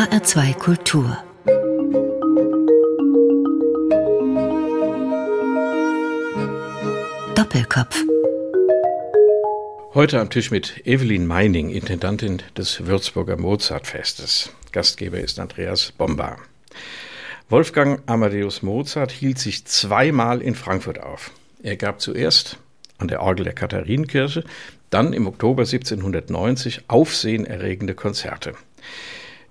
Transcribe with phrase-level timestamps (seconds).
[0.00, 1.18] HR2 Kultur
[7.34, 8.02] Doppelkopf
[9.92, 14.54] Heute am Tisch mit Evelyn Meining, Intendantin des Würzburger Mozartfestes.
[14.72, 16.38] Gastgeber ist Andreas Bomba.
[17.50, 21.30] Wolfgang Amadeus Mozart hielt sich zweimal in Frankfurt auf.
[21.62, 22.56] Er gab zuerst
[22.96, 24.44] an der Orgel der Katharinenkirche,
[24.88, 28.54] dann im Oktober 1790 aufsehenerregende Konzerte.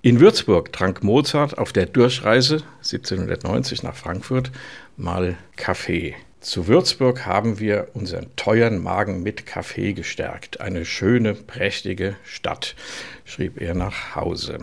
[0.01, 4.49] In Würzburg trank Mozart auf der Durchreise 1790 nach Frankfurt
[4.95, 6.15] mal Kaffee.
[6.39, 10.61] Zu Würzburg haben wir unseren teuren Magen mit Kaffee gestärkt.
[10.61, 12.75] Eine schöne, prächtige Stadt,
[13.25, 14.59] schrieb er nach Hause.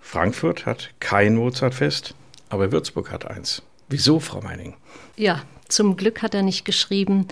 [0.00, 2.14] Frankfurt hat kein Mozartfest,
[2.48, 3.62] aber Würzburg hat eins.
[3.90, 4.74] Wieso, Frau Meining?
[5.18, 7.28] Ja, zum Glück hat er nicht geschrieben,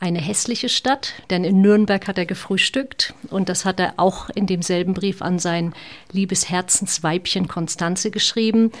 [0.00, 4.46] eine hässliche Stadt, denn in Nürnberg hat er gefrühstückt und das hat er auch in
[4.46, 5.74] demselben Brief an sein
[6.12, 8.72] liebes Herzensweibchen Konstanze geschrieben.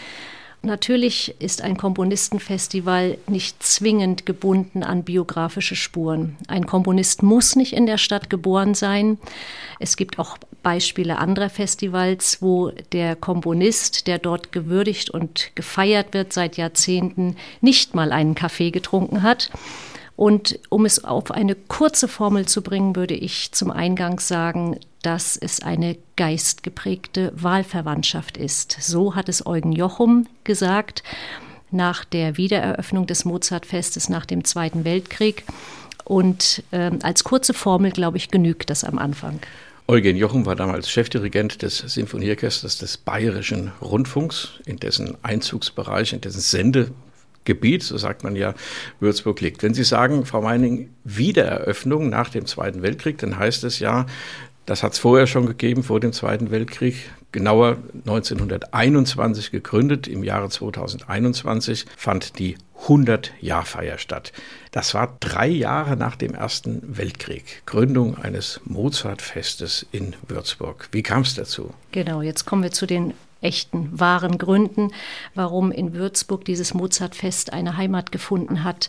[0.64, 6.36] Natürlich ist ein Komponistenfestival nicht zwingend gebunden an biografische Spuren.
[6.48, 9.18] Ein Komponist muss nicht in der Stadt geboren sein.
[9.78, 16.32] Es gibt auch Beispiele anderer Festivals, wo der Komponist, der dort gewürdigt und gefeiert wird
[16.32, 19.50] seit Jahrzehnten, nicht mal einen Kaffee getrunken hat.
[20.16, 25.36] Und um es auf eine kurze Formel zu bringen, würde ich zum Eingang sagen, dass
[25.36, 28.76] es eine geistgeprägte Wahlverwandtschaft ist.
[28.80, 31.02] So hat es Eugen Jochum gesagt
[31.70, 35.44] nach der Wiedereröffnung des Mozartfestes nach dem Zweiten Weltkrieg.
[36.04, 39.40] Und äh, als kurze Formel, glaube ich, genügt das am Anfang.
[39.86, 46.40] Eugen Jochum war damals Chefdirigent des Sinfonieorchesters des Bayerischen Rundfunks, in dessen Einzugsbereich, in dessen
[46.40, 46.90] Sende
[47.44, 48.54] Gebiet, so sagt man ja,
[49.00, 49.62] Würzburg liegt.
[49.62, 54.06] Wenn Sie sagen, Frau Meining, Wiedereröffnung nach dem Zweiten Weltkrieg, dann heißt es ja,
[54.66, 60.08] das hat es vorher schon gegeben, vor dem Zweiten Weltkrieg, genauer 1921 gegründet.
[60.08, 64.32] Im Jahre 2021 fand die 100-Jahr-Feier statt.
[64.70, 67.62] Das war drei Jahre nach dem Ersten Weltkrieg.
[67.66, 70.88] Gründung eines Mozartfestes in Würzburg.
[70.92, 71.74] Wie kam es dazu?
[71.92, 73.14] Genau, jetzt kommen wir zu den
[73.44, 74.90] echten, wahren Gründen,
[75.34, 78.88] warum in Würzburg dieses Mozartfest eine Heimat gefunden hat.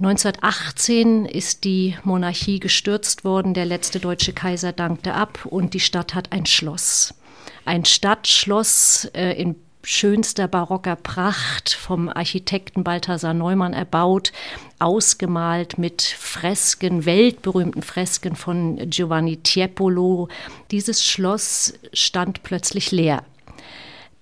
[0.00, 6.14] 1918 ist die Monarchie gestürzt worden, der letzte deutsche Kaiser dankte ab und die Stadt
[6.14, 7.14] hat ein Schloss.
[7.66, 14.32] Ein Stadtschloss äh, in schönster barocker Pracht vom Architekten Balthasar Neumann erbaut,
[14.78, 20.28] ausgemalt mit Fresken, weltberühmten Fresken von Giovanni Tiepolo.
[20.70, 23.22] Dieses Schloss stand plötzlich leer.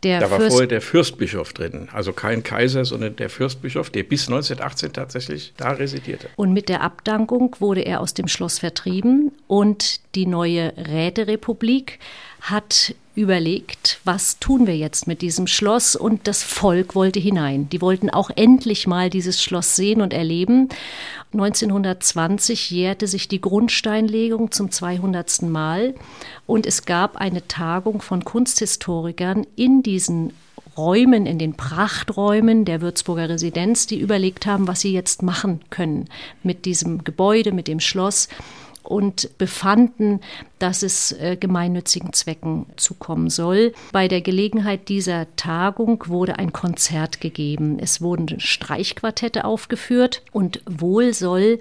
[0.05, 4.05] Der da war Fürst vorher der Fürstbischof drin, also kein Kaiser, sondern der Fürstbischof, der
[4.05, 6.29] bis 1918 tatsächlich da residierte.
[6.37, 11.99] Und mit der Abdankung wurde er aus dem Schloss vertrieben und die neue Räterepublik
[12.41, 17.69] hat überlegt, was tun wir jetzt mit diesem Schloss und das Volk wollte hinein.
[17.69, 20.69] Die wollten auch endlich mal dieses Schloss sehen und erleben.
[21.33, 25.43] 1920 jährte sich die Grundsteinlegung zum 200.
[25.43, 25.95] Mal
[26.47, 30.33] und es gab eine Tagung von Kunsthistorikern in diesen
[30.79, 36.07] Räumen, in den Prachträumen der Würzburger Residenz, die überlegt haben, was sie jetzt machen können
[36.43, 38.29] mit diesem Gebäude, mit dem Schloss
[38.89, 40.21] und befanden,
[40.59, 43.75] dass es äh, gemeinnützigen Zwecken zukommen soll.
[43.93, 47.79] Bei der Gelegenheit dieser Tagung wurde ein Konzert gegeben.
[47.79, 51.59] Es wurden Streichquartette aufgeführt und wohl soll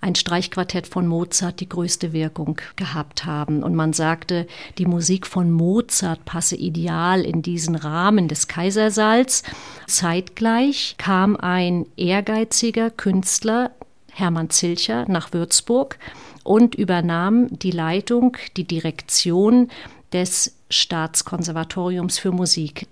[0.00, 3.62] ein Streichquartett von Mozart die größte Wirkung gehabt haben.
[3.62, 4.46] Und man sagte,
[4.78, 9.42] die Musik von Mozart passe ideal in diesen Rahmen des Kaisersaals.
[9.86, 13.72] Zeitgleich kam ein ehrgeiziger Künstler,
[14.12, 15.98] Hermann Zilcher, nach Würzburg
[16.44, 19.68] und übernahm die Leitung, die Direktion
[20.12, 22.86] des Staatskonservatoriums für Musik.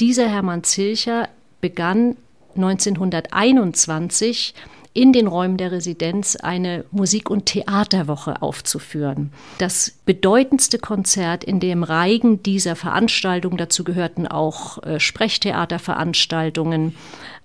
[0.00, 1.28] Dieser Hermann Zilcher
[1.60, 2.16] begann
[2.56, 4.54] 1921
[4.94, 9.32] in den Räumen der Residenz eine Musik- und Theaterwoche aufzuführen.
[9.58, 16.96] Das bedeutendste Konzert in dem Reigen dieser Veranstaltung, dazu gehörten auch äh, Sprechtheaterveranstaltungen,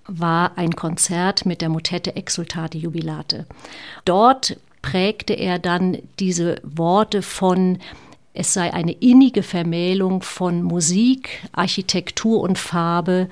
[0.06, 3.46] war ein Konzert mit der Motette Exultate Jubilate.
[4.04, 7.78] Dort prägte er dann diese Worte von
[8.36, 13.28] es sei eine innige Vermählung von Musik, Architektur und Farbe,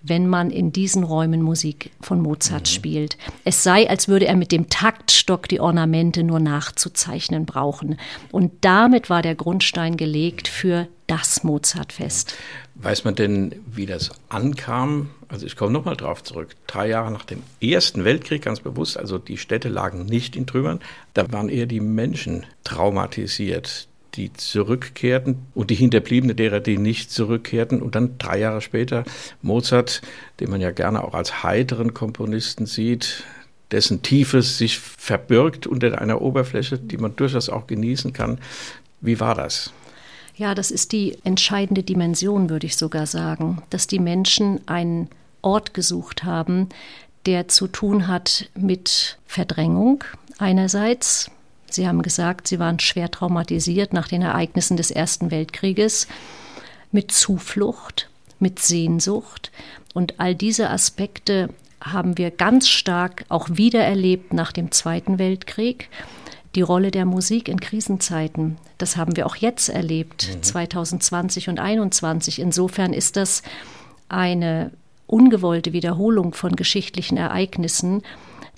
[0.00, 2.72] wenn man in diesen Räumen Musik von Mozart mhm.
[2.72, 3.18] spielt.
[3.42, 7.98] Es sei, als würde er mit dem Taktstock die Ornamente nur nachzuzeichnen brauchen.
[8.30, 12.36] Und damit war der Grundstein gelegt für das Mozartfest.
[12.76, 15.10] Weiß man denn, wie das ankam?
[15.26, 16.54] Also ich komme nochmal drauf zurück.
[16.68, 20.78] Drei Jahre nach dem Ersten Weltkrieg, ganz bewusst, also die Städte lagen nicht in Trümmern,
[21.12, 27.82] da waren eher die Menschen traumatisiert die zurückkehrten und die Hinterbliebenen derer, die nicht zurückkehrten.
[27.82, 29.04] Und dann drei Jahre später
[29.42, 30.02] Mozart,
[30.40, 33.24] den man ja gerne auch als heiteren Komponisten sieht,
[33.70, 38.38] dessen Tiefes sich verbirgt unter einer Oberfläche, die man durchaus auch genießen kann.
[39.00, 39.72] Wie war das?
[40.36, 45.08] Ja, das ist die entscheidende Dimension, würde ich sogar sagen, dass die Menschen einen
[45.42, 46.68] Ort gesucht haben,
[47.26, 50.04] der zu tun hat mit Verdrängung
[50.38, 51.30] einerseits.
[51.74, 56.06] Sie haben gesagt, Sie waren schwer traumatisiert nach den Ereignissen des Ersten Weltkrieges,
[56.92, 59.50] mit Zuflucht, mit Sehnsucht.
[59.92, 61.50] Und all diese Aspekte
[61.80, 65.90] haben wir ganz stark auch wiedererlebt nach dem Zweiten Weltkrieg.
[66.54, 70.42] Die Rolle der Musik in Krisenzeiten, das haben wir auch jetzt erlebt, mhm.
[70.42, 72.38] 2020 und 2021.
[72.38, 73.42] Insofern ist das
[74.08, 74.70] eine
[75.06, 78.02] ungewollte Wiederholung von geschichtlichen Ereignissen,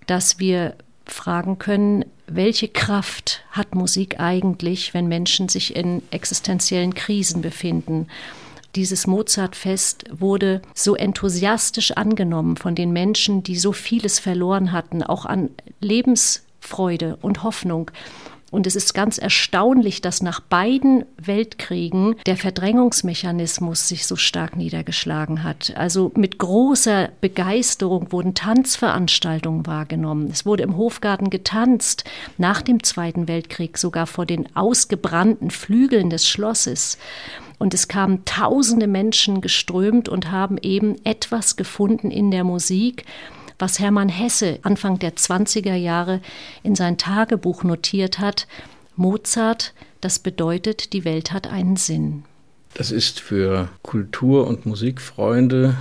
[0.06, 0.76] dass wir
[1.06, 8.08] fragen können, welche Kraft hat Musik eigentlich, wenn Menschen sich in existenziellen Krisen befinden?
[8.74, 15.24] Dieses Mozartfest wurde so enthusiastisch angenommen von den Menschen, die so vieles verloren hatten, auch
[15.24, 15.50] an
[15.80, 17.90] Lebensfreude und Hoffnung.
[18.52, 25.42] Und es ist ganz erstaunlich, dass nach beiden Weltkriegen der Verdrängungsmechanismus sich so stark niedergeschlagen
[25.42, 25.72] hat.
[25.76, 30.28] Also mit großer Begeisterung wurden Tanzveranstaltungen wahrgenommen.
[30.30, 32.04] Es wurde im Hofgarten getanzt,
[32.38, 36.98] nach dem Zweiten Weltkrieg sogar vor den ausgebrannten Flügeln des Schlosses.
[37.58, 43.06] Und es kamen tausende Menschen geströmt und haben eben etwas gefunden in der Musik,
[43.58, 46.20] was Hermann Hesse Anfang der 20er Jahre
[46.62, 48.46] in sein Tagebuch notiert hat.
[48.96, 52.24] Mozart, das bedeutet, die Welt hat einen Sinn.
[52.74, 55.76] Das ist für Kultur- und Musikfreunde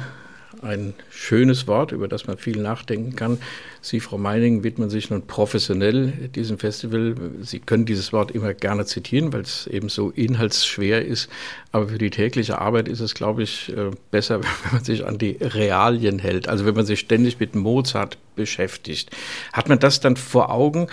[0.65, 3.39] ein schönes Wort, über das man viel nachdenken kann.
[3.81, 7.15] Sie, Frau Meining, widmen sich nun professionell diesem Festival.
[7.41, 11.29] Sie können dieses Wort immer gerne zitieren, weil es eben so inhaltsschwer ist.
[11.71, 15.17] Aber für die tägliche Arbeit ist es, glaube ich, äh, besser, wenn man sich an
[15.17, 16.47] die Realien hält.
[16.47, 19.11] Also wenn man sich ständig mit Mozart beschäftigt.
[19.53, 20.87] Hat man das dann vor Augen?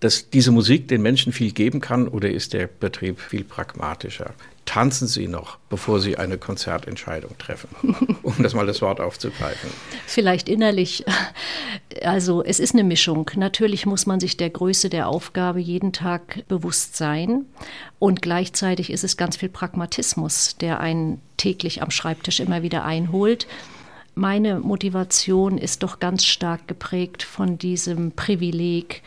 [0.00, 4.34] dass diese Musik den Menschen viel geben kann oder ist der Betrieb viel pragmatischer?
[4.64, 7.68] Tanzen Sie noch, bevor Sie eine Konzertentscheidung treffen,
[8.22, 9.70] um das mal das Wort aufzugreifen?
[10.06, 11.04] Vielleicht innerlich.
[12.02, 13.30] Also es ist eine Mischung.
[13.34, 17.46] Natürlich muss man sich der Größe der Aufgabe jeden Tag bewusst sein
[17.98, 23.46] und gleichzeitig ist es ganz viel Pragmatismus, der einen täglich am Schreibtisch immer wieder einholt.
[24.14, 29.02] Meine Motivation ist doch ganz stark geprägt von diesem Privileg,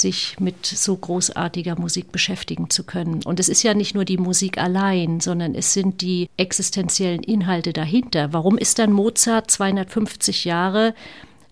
[0.00, 3.22] sich mit so großartiger Musik beschäftigen zu können.
[3.24, 7.72] Und es ist ja nicht nur die Musik allein, sondern es sind die existenziellen Inhalte
[7.72, 8.32] dahinter.
[8.32, 10.94] Warum ist dann Mozart 250 Jahre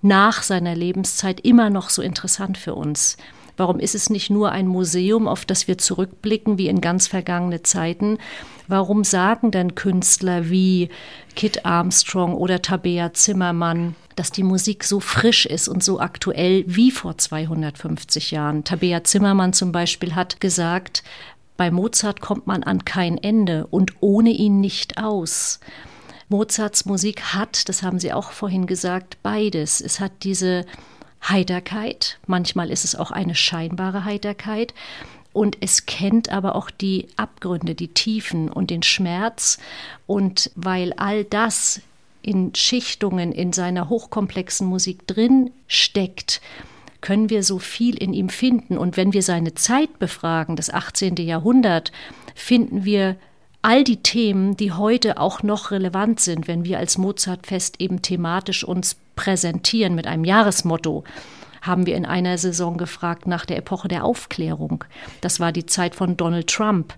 [0.02, 3.17] nach seiner Lebenszeit immer noch so interessant für uns?
[3.56, 7.62] Warum ist es nicht nur ein Museum, auf das wir zurückblicken wie in ganz vergangene
[7.62, 8.19] Zeiten?
[8.67, 10.89] Warum sagen dann Künstler wie
[11.37, 16.91] Kit Armstrong oder Tabea Zimmermann, dass die Musik so frisch ist und so aktuell wie
[16.91, 18.65] vor 250 Jahren?
[18.65, 21.05] Tabea Zimmermann zum Beispiel hat gesagt,
[21.56, 25.61] bei Mozart kommt man an kein Ende und ohne ihn nicht aus.
[26.29, 29.81] Mozarts Musik hat, das haben Sie auch vorhin gesagt, beides.
[29.81, 30.65] Es hat diese
[31.29, 34.75] Heiterkeit, manchmal ist es auch eine scheinbare Heiterkeit,
[35.35, 39.59] und es kennt aber auch die Abgründe, die Tiefen und den Schmerz.
[40.06, 41.82] Und weil all das
[42.22, 46.41] in Schichtungen in seiner hochkomplexen Musik drin steckt,
[47.01, 48.79] können wir so viel in ihm finden.
[48.79, 51.17] Und wenn wir seine Zeit befragen, das 18.
[51.17, 51.91] Jahrhundert,
[52.37, 53.17] finden wir
[53.60, 58.63] all die Themen, die heute auch noch relevant sind, wenn wir als Mozartfest eben thematisch
[58.63, 61.05] uns präsentieren mit einem Jahresmotto,
[61.63, 64.85] haben wir in einer Saison gefragt nach der Epoche der Aufklärung.
[65.21, 66.94] Das war die Zeit von Donald Trump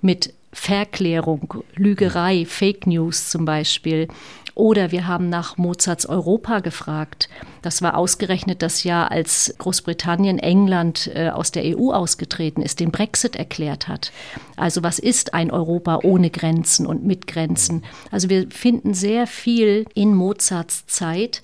[0.00, 4.06] mit Verklärung, Lügerei, Fake News zum Beispiel.
[4.54, 7.28] Oder wir haben nach Mozarts Europa gefragt.
[7.62, 12.92] Das war ausgerechnet das Jahr, als Großbritannien, England äh, aus der EU ausgetreten ist, den
[12.92, 14.12] Brexit erklärt hat.
[14.56, 17.82] Also was ist ein Europa ohne Grenzen und mit Grenzen?
[18.12, 21.40] Also wir finden sehr viel in Mozarts Zeit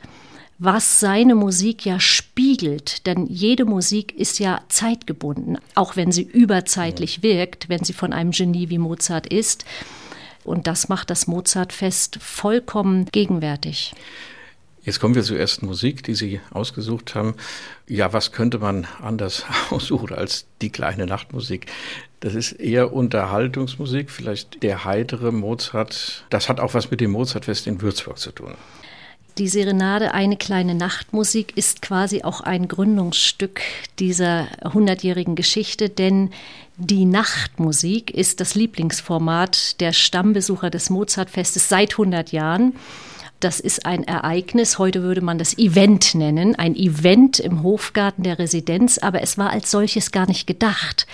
[0.63, 3.07] was seine Musik ja spiegelt.
[3.07, 8.31] Denn jede Musik ist ja zeitgebunden, auch wenn sie überzeitlich wirkt, wenn sie von einem
[8.31, 9.65] Genie wie Mozart ist.
[10.45, 13.95] Und das macht das Mozartfest vollkommen gegenwärtig.
[14.83, 17.35] Jetzt kommen wir zur ersten Musik, die Sie ausgesucht haben.
[17.87, 21.67] Ja, was könnte man anders aussuchen als die kleine Nachtmusik?
[22.21, 26.25] Das ist eher Unterhaltungsmusik, vielleicht der heitere Mozart.
[26.31, 28.55] Das hat auch was mit dem Mozartfest in Würzburg zu tun.
[29.39, 33.61] Die Serenade Eine kleine Nachtmusik ist quasi auch ein Gründungsstück
[33.99, 36.31] dieser hundertjährigen Geschichte, denn
[36.77, 42.75] die Nachtmusik ist das Lieblingsformat der Stammbesucher des Mozartfestes seit 100 Jahren.
[43.39, 48.39] Das ist ein Ereignis, heute würde man das Event nennen, ein Event im Hofgarten der
[48.39, 51.07] Residenz, aber es war als solches gar nicht gedacht.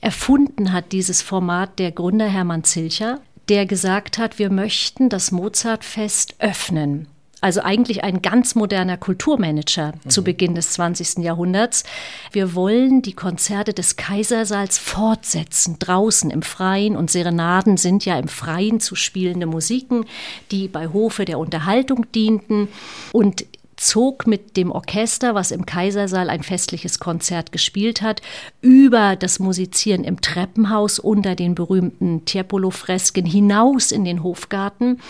[0.00, 6.36] Erfunden hat dieses Format der Gründer Hermann Zilcher, der gesagt hat, wir möchten das Mozartfest
[6.38, 7.08] öffnen.
[7.42, 10.08] Also eigentlich ein ganz moderner Kulturmanager mhm.
[10.08, 11.18] zu Beginn des 20.
[11.18, 11.82] Jahrhunderts.
[12.30, 16.96] Wir wollen die Konzerte des Kaisersaals fortsetzen, draußen im Freien.
[16.96, 20.06] Und Serenaden sind ja im Freien zu spielende Musiken,
[20.52, 22.68] die bei Hofe der Unterhaltung dienten.
[23.10, 23.44] Und
[23.82, 28.22] zog mit dem Orchester, was im Kaisersaal ein festliches Konzert gespielt hat,
[28.60, 35.00] über das Musizieren im Treppenhaus unter den berühmten Tiepolo-Fresken hinaus in den Hofgarten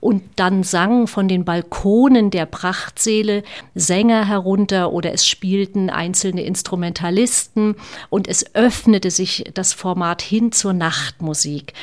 [0.00, 3.42] und dann sangen von den Balkonen der Prachtsäle
[3.74, 7.76] Sänger herunter oder es spielten einzelne Instrumentalisten
[8.08, 11.74] und es öffnete sich das Format hin zur Nachtmusik.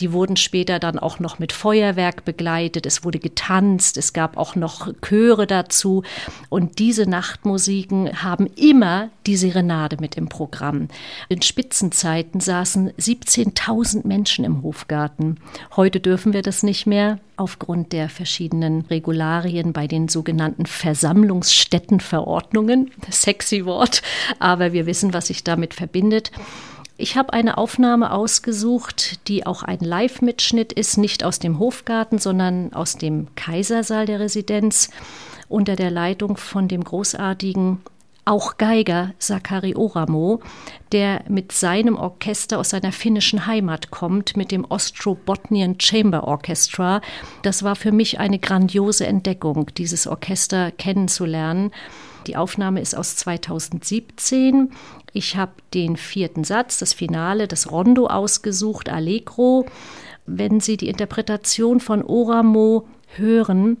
[0.00, 2.86] Die wurden später dann auch noch mit Feuerwerk begleitet.
[2.86, 3.96] Es wurde getanzt.
[3.96, 6.02] Es gab auch noch Chöre dazu.
[6.48, 10.88] Und diese Nachtmusiken haben immer die Serenade mit im Programm.
[11.28, 15.36] In Spitzenzeiten saßen 17.000 Menschen im Hofgarten.
[15.76, 22.90] Heute dürfen wir das nicht mehr aufgrund der verschiedenen Regularien bei den sogenannten Versammlungsstättenverordnungen.
[23.10, 24.02] Sexy Wort,
[24.38, 26.32] aber wir wissen, was sich damit verbindet.
[26.98, 32.72] Ich habe eine Aufnahme ausgesucht, die auch ein Live-Mitschnitt ist, nicht aus dem Hofgarten, sondern
[32.72, 34.90] aus dem Kaisersaal der Residenz
[35.48, 37.80] unter der Leitung von dem großartigen
[38.24, 40.40] auch Geiger Sakari Oramo,
[40.90, 47.02] der mit seinem Orchester aus seiner finnischen Heimat kommt, mit dem Ostrobotnian Chamber Orchestra.
[47.42, 51.70] Das war für mich eine grandiose Entdeckung, dieses Orchester kennenzulernen.
[52.26, 54.72] Die Aufnahme ist aus 2017.
[55.16, 59.64] Ich habe den vierten Satz, das Finale, das Rondo ausgesucht, Allegro.
[60.26, 63.78] Wenn Sie die Interpretation von Oramo hören,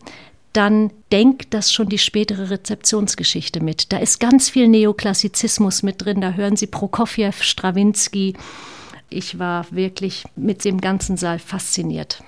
[0.54, 3.92] dann denkt das schon die spätere Rezeptionsgeschichte mit.
[3.92, 6.22] Da ist ganz viel Neoklassizismus mit drin.
[6.22, 8.32] Da hören Sie Prokofjew, Strawinski.
[9.10, 12.22] Ich war wirklich mit dem ganzen Saal fasziniert.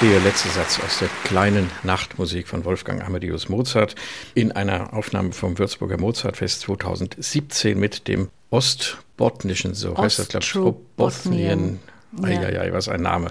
[0.00, 3.96] Der letzte Satz aus der kleinen Nachtmusik von Wolfgang Amadeus Mozart
[4.32, 10.54] in einer Aufnahme vom Würzburger Mozartfest 2017 mit dem Ostbotnischen, so heißt das, glaube ich,
[10.54, 11.80] Ostrobotnien.
[12.22, 13.30] Eieiei, was ein Name.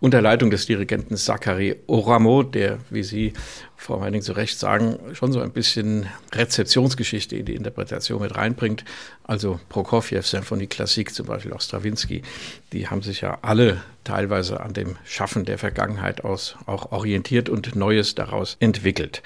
[0.00, 3.34] Unter Leitung des Dirigenten Zachary Oramo, der, wie Sie,
[3.76, 8.84] Frau Meining, zu Recht sagen, schon so ein bisschen Rezeptionsgeschichte in die Interpretation mit reinbringt.
[9.24, 12.22] Also Prokofjew, Symphonie Klassik, zum Beispiel auch Stravinsky,
[12.72, 17.76] die haben sich ja alle teilweise an dem Schaffen der Vergangenheit aus auch orientiert und
[17.76, 19.22] Neues daraus entwickelt.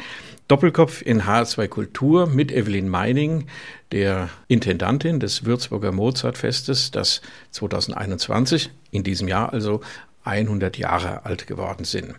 [0.49, 3.49] Doppelkopf in H2 Kultur mit Evelyn Meining,
[3.93, 9.83] der Intendantin des Würzburger Mozartfestes, das 2021, in diesem Jahr also
[10.25, 12.15] 100 Jahre alt geworden sind.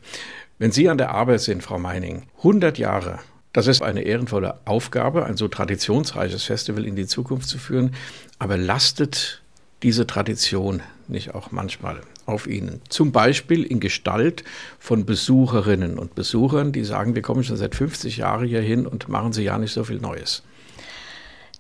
[0.60, 3.18] Wenn Sie an der Arbeit sind, Frau Meining, 100 Jahre,
[3.52, 7.96] das ist eine ehrenvolle Aufgabe, ein so traditionsreiches Festival in die Zukunft zu führen,
[8.38, 9.42] aber lastet
[9.84, 12.82] diese Tradition nicht auch manchmal auf ihnen.
[12.89, 14.44] Zum Beispiel in Gestalt
[14.78, 19.10] von Besucherinnen und Besuchern, die sagen, wir kommen schon seit 50 Jahren hier hin und
[19.10, 20.44] machen sie ja nicht so viel Neues.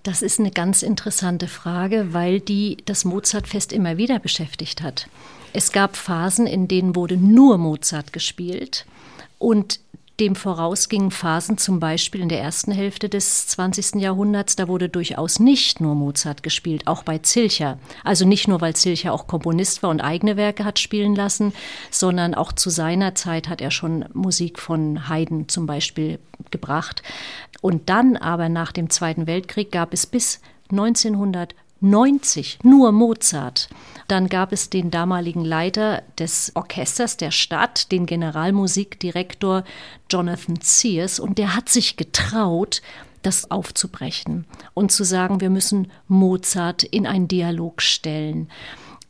[0.03, 5.09] Das ist eine ganz interessante Frage, weil die das Mozartfest immer wieder beschäftigt hat.
[5.51, 8.85] Es gab Phasen, in denen wurde nur Mozart gespielt
[9.39, 9.79] und
[10.19, 13.95] dem vorausgingen Phasen zum Beispiel in der ersten Hälfte des 20.
[13.95, 17.79] Jahrhunderts, da wurde durchaus nicht nur Mozart gespielt, auch bei Zilcher.
[18.03, 21.53] Also nicht nur, weil Zilcher auch Komponist war und eigene Werke hat spielen lassen,
[21.89, 26.19] sondern auch zu seiner Zeit hat er schon Musik von Haydn zum Beispiel
[26.51, 27.01] gebracht.
[27.61, 33.69] Und dann aber nach dem Zweiten Weltkrieg gab es bis 1900 90 nur Mozart.
[34.07, 39.63] Dann gab es den damaligen Leiter des Orchesters der Stadt, den Generalmusikdirektor
[40.09, 42.81] Jonathan Sears, und der hat sich getraut,
[43.21, 48.49] das aufzubrechen und zu sagen, wir müssen Mozart in einen Dialog stellen.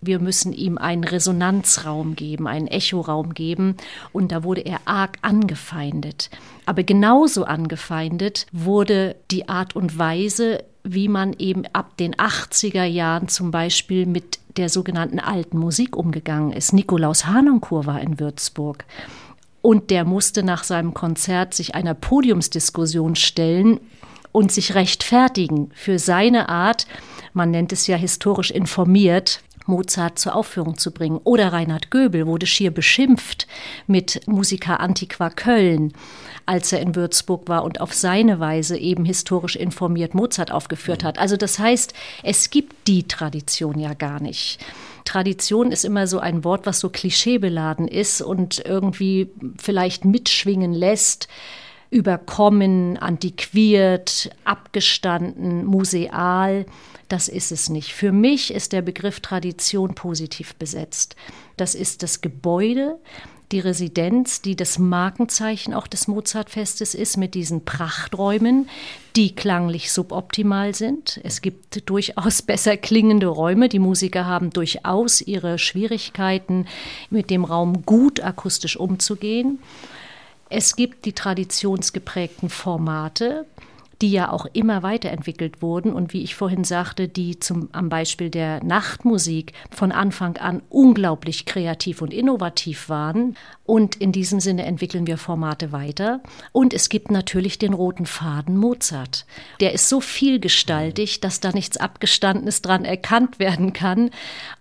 [0.02, 3.76] Wir müssen ihm einen Resonanzraum geben, einen Echoraum geben.
[4.14, 6.30] Und da wurde er arg angefeindet.
[6.66, 13.28] Aber genauso angefeindet wurde die Art und Weise, wie man eben ab den 80er Jahren
[13.28, 16.74] zum Beispiel mit der sogenannten alten Musik umgegangen ist.
[16.74, 18.86] Nikolaus Hanonkur war in Würzburg.
[19.62, 23.80] Und der musste nach seinem Konzert sich einer Podiumsdiskussion stellen
[24.32, 26.88] und sich rechtfertigen für seine Art,
[27.34, 31.20] man nennt es ja historisch informiert, Mozart zur Aufführung zu bringen.
[31.24, 33.48] Oder Reinhard Göbel wurde schier beschimpft
[33.88, 35.94] mit Musiker Antiqua Köln
[36.50, 41.20] als er in Würzburg war und auf seine Weise eben historisch informiert Mozart aufgeführt hat.
[41.20, 44.58] Also das heißt, es gibt die Tradition ja gar nicht.
[45.06, 51.28] Tradition ist immer so ein Wort, was so klischeebeladen ist und irgendwie vielleicht mitschwingen lässt
[51.92, 56.66] überkommen, antiquiert, abgestanden, museal.
[57.10, 57.94] Das ist es nicht.
[57.94, 61.16] Für mich ist der Begriff Tradition positiv besetzt.
[61.58, 62.98] Das ist das Gebäude,
[63.52, 68.70] die Residenz, die das Markenzeichen auch des Mozartfestes ist, mit diesen Prachträumen,
[69.16, 71.20] die klanglich suboptimal sind.
[71.24, 73.70] Es gibt durchaus besser klingende Räume.
[73.70, 76.68] Die Musiker haben durchaus ihre Schwierigkeiten,
[77.10, 79.60] mit dem Raum gut akustisch umzugehen.
[80.50, 83.46] Es gibt die traditionsgeprägten Formate,
[84.02, 88.30] die ja auch immer weiterentwickelt wurden und wie ich vorhin sagte, die zum, am Beispiel
[88.30, 93.36] der Nachtmusik von Anfang an unglaublich kreativ und innovativ waren.
[93.66, 96.22] Und in diesem Sinne entwickeln wir Formate weiter.
[96.54, 99.26] Und es gibt natürlich den roten Faden Mozart.
[99.60, 104.12] Der ist so vielgestaltig, dass da nichts Abgestandenes dran erkannt werden kann.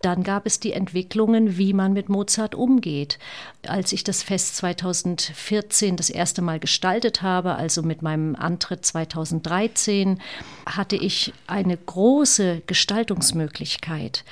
[0.02, 3.18] Dann gab es die Entwicklungen, wie man mit Mozart umgeht.
[3.66, 8.84] Als ich das Fest 2014 das erste Mal gestaltet habe, also mit meinem Antritt
[9.28, 10.20] 2013,
[10.66, 14.24] hatte ich eine große Gestaltungsmöglichkeit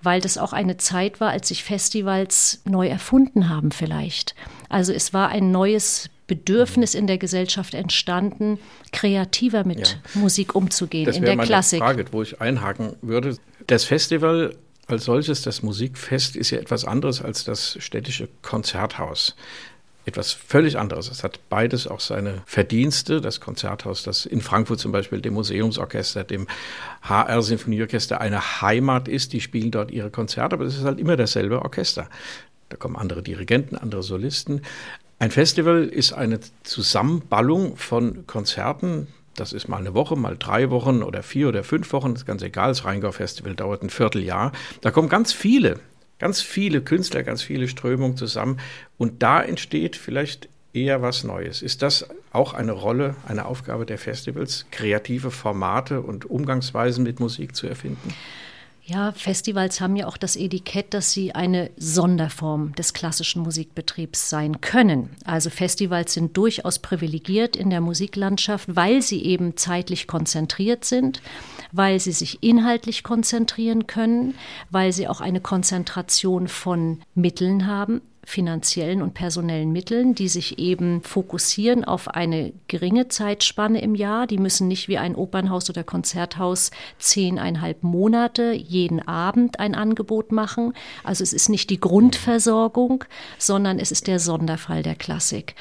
[0.00, 4.34] weil das auch eine Zeit war, als sich Festivals neu erfunden haben vielleicht.
[4.68, 8.58] Also es war ein neues Bedürfnis in der Gesellschaft entstanden,
[8.92, 10.20] kreativer mit ja.
[10.20, 11.80] Musik umzugehen das in der meine Klassik.
[11.80, 13.36] Frage, wo ich einhaken würde.
[13.66, 14.54] Das Festival
[14.86, 19.34] als solches, das Musikfest, ist ja etwas anderes als das städtische Konzerthaus
[20.08, 21.10] etwas völlig anderes.
[21.10, 23.20] Es hat beides auch seine Verdienste.
[23.20, 26.46] Das Konzerthaus, das in Frankfurt zum Beispiel dem Museumsorchester, dem
[27.02, 31.16] HR Sinfonieorchester eine Heimat ist, die spielen dort ihre Konzerte, aber es ist halt immer
[31.16, 32.08] dasselbe Orchester.
[32.68, 34.62] Da kommen andere Dirigenten, andere Solisten.
[35.18, 39.08] Ein Festival ist eine Zusammenballung von Konzerten.
[39.34, 42.26] Das ist mal eine Woche, mal drei Wochen oder vier oder fünf Wochen, das ist
[42.26, 42.68] ganz egal.
[42.68, 44.52] Das Rheingau-Festival dauert ein Vierteljahr.
[44.80, 45.80] Da kommen ganz viele
[46.18, 48.58] ganz viele Künstler, ganz viele Strömungen zusammen.
[48.96, 51.62] Und da entsteht vielleicht eher was Neues.
[51.62, 57.56] Ist das auch eine Rolle, eine Aufgabe der Festivals, kreative Formate und Umgangsweisen mit Musik
[57.56, 58.14] zu erfinden?
[58.88, 64.62] Ja, Festivals haben ja auch das Etikett, dass sie eine Sonderform des klassischen Musikbetriebs sein
[64.62, 65.10] können.
[65.26, 71.20] Also Festivals sind durchaus privilegiert in der Musiklandschaft, weil sie eben zeitlich konzentriert sind,
[71.70, 74.34] weil sie sich inhaltlich konzentrieren können,
[74.70, 81.02] weil sie auch eine Konzentration von Mitteln haben finanziellen und personellen Mitteln, die sich eben
[81.02, 84.26] fokussieren auf eine geringe Zeitspanne im Jahr.
[84.26, 90.74] Die müssen nicht wie ein Opernhaus oder Konzerthaus zehneinhalb Monate jeden Abend ein Angebot machen.
[91.04, 93.04] Also es ist nicht die Grundversorgung,
[93.38, 95.54] sondern es ist der Sonderfall der Klassik.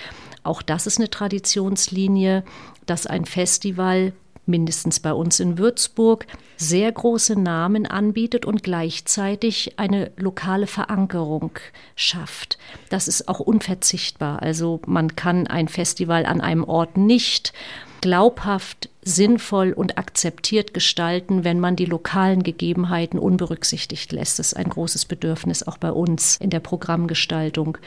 [0.44, 2.44] Auch das ist eine Traditionslinie,
[2.86, 4.12] dass ein Festival
[4.48, 11.52] mindestens bei uns in Würzburg, sehr große Namen anbietet und gleichzeitig eine lokale Verankerung
[11.96, 12.58] schafft.
[12.90, 14.42] Das ist auch unverzichtbar.
[14.42, 17.54] Also man kann ein Festival an einem Ort nicht
[18.02, 24.40] glaubhaft, sinnvoll und akzeptiert gestalten, wenn man die lokalen Gegebenheiten unberücksichtigt lässt.
[24.40, 27.78] Das ist ein großes Bedürfnis auch bei uns in der Programmgestaltung.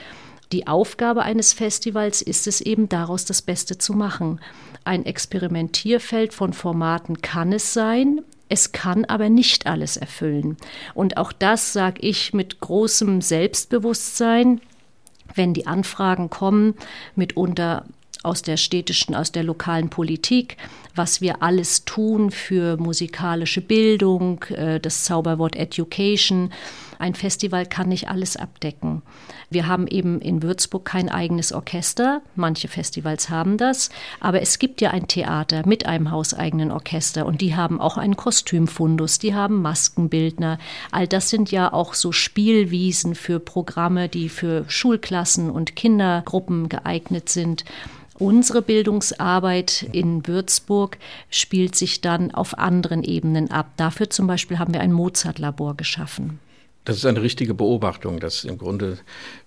[0.52, 4.40] Die Aufgabe eines Festivals ist es eben, daraus das Beste zu machen.
[4.84, 8.22] Ein Experimentierfeld von Formaten kann es sein.
[8.48, 10.56] Es kann aber nicht alles erfüllen.
[10.94, 14.60] Und auch das sage ich mit großem Selbstbewusstsein,
[15.36, 16.74] wenn die Anfragen kommen,
[17.14, 17.84] mitunter
[18.22, 20.56] aus der städtischen, aus der lokalen Politik,
[20.94, 26.52] was wir alles tun für musikalische Bildung, äh, das Zauberwort Education.
[26.98, 29.02] Ein Festival kann nicht alles abdecken.
[29.50, 32.22] Wir haben eben in Würzburg kein eigenes Orchester.
[32.36, 33.90] Manche Festivals haben das.
[34.20, 38.16] Aber es gibt ja ein Theater mit einem hauseigenen Orchester und die haben auch einen
[38.16, 40.58] Kostümfundus, die haben Maskenbildner.
[40.92, 47.28] All das sind ja auch so Spielwiesen für Programme, die für Schulklassen und Kindergruppen geeignet
[47.28, 47.64] sind.
[48.20, 50.98] Unsere Bildungsarbeit in Würzburg
[51.30, 53.72] spielt sich dann auf anderen Ebenen ab.
[53.78, 56.38] Dafür zum Beispiel haben wir ein Mozart-Labor geschaffen.
[56.90, 58.98] Das ist eine richtige Beobachtung, dass im Grunde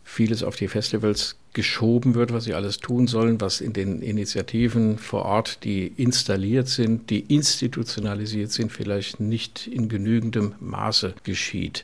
[0.06, 4.98] vieles auf die Festivals geschoben wird, was sie alles tun sollen, was in den Initiativen
[4.98, 11.84] vor Ort, die installiert sind, die institutionalisiert sind, vielleicht nicht in genügendem Maße geschieht.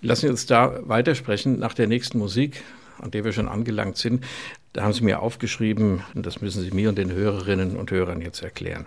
[0.00, 2.62] Lassen Sie uns da weitersprechen nach der nächsten Musik,
[3.00, 4.22] an der wir schon angelangt sind.
[4.74, 8.20] Da haben Sie mir aufgeschrieben, und das müssen Sie mir und den Hörerinnen und Hörern
[8.20, 8.86] jetzt erklären.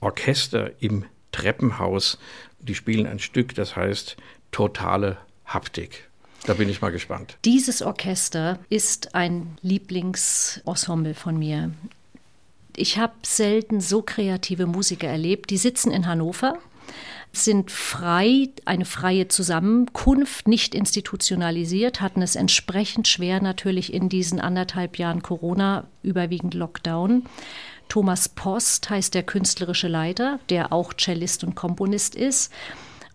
[0.00, 2.18] Orchester im Treppenhaus,
[2.58, 4.18] die spielen ein Stück, das heißt
[4.52, 5.16] totale
[5.52, 6.08] Haptik.
[6.46, 7.36] Da bin ich mal gespannt.
[7.44, 11.72] Dieses Orchester ist ein Lieblingsensemble von mir.
[12.76, 15.50] Ich habe selten so kreative Musiker erlebt.
[15.50, 16.58] Die sitzen in Hannover
[17.32, 24.98] sind frei, eine freie Zusammenkunft, nicht institutionalisiert, hatten es entsprechend schwer natürlich in diesen anderthalb
[24.98, 27.24] Jahren Corona, überwiegend Lockdown.
[27.88, 32.52] Thomas Post heißt der künstlerische Leiter, der auch Cellist und Komponist ist.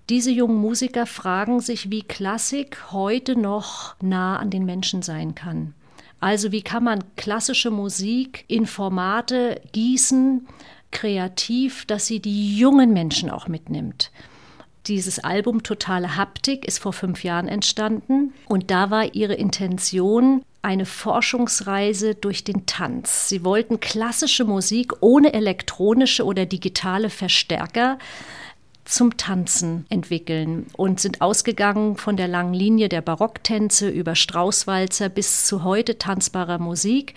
[0.09, 5.73] Diese jungen Musiker fragen sich, wie Klassik heute noch nah an den Menschen sein kann.
[6.19, 10.47] Also wie kann man klassische Musik in Formate gießen,
[10.91, 14.11] kreativ, dass sie die jungen Menschen auch mitnimmt.
[14.87, 20.85] Dieses Album Totale Haptik ist vor fünf Jahren entstanden und da war ihre Intention eine
[20.85, 23.27] Forschungsreise durch den Tanz.
[23.27, 27.97] Sie wollten klassische Musik ohne elektronische oder digitale Verstärker
[28.85, 35.45] zum Tanzen entwickeln und sind ausgegangen von der langen Linie der Barocktänze über Straußwalzer bis
[35.45, 37.15] zu heute tanzbarer Musik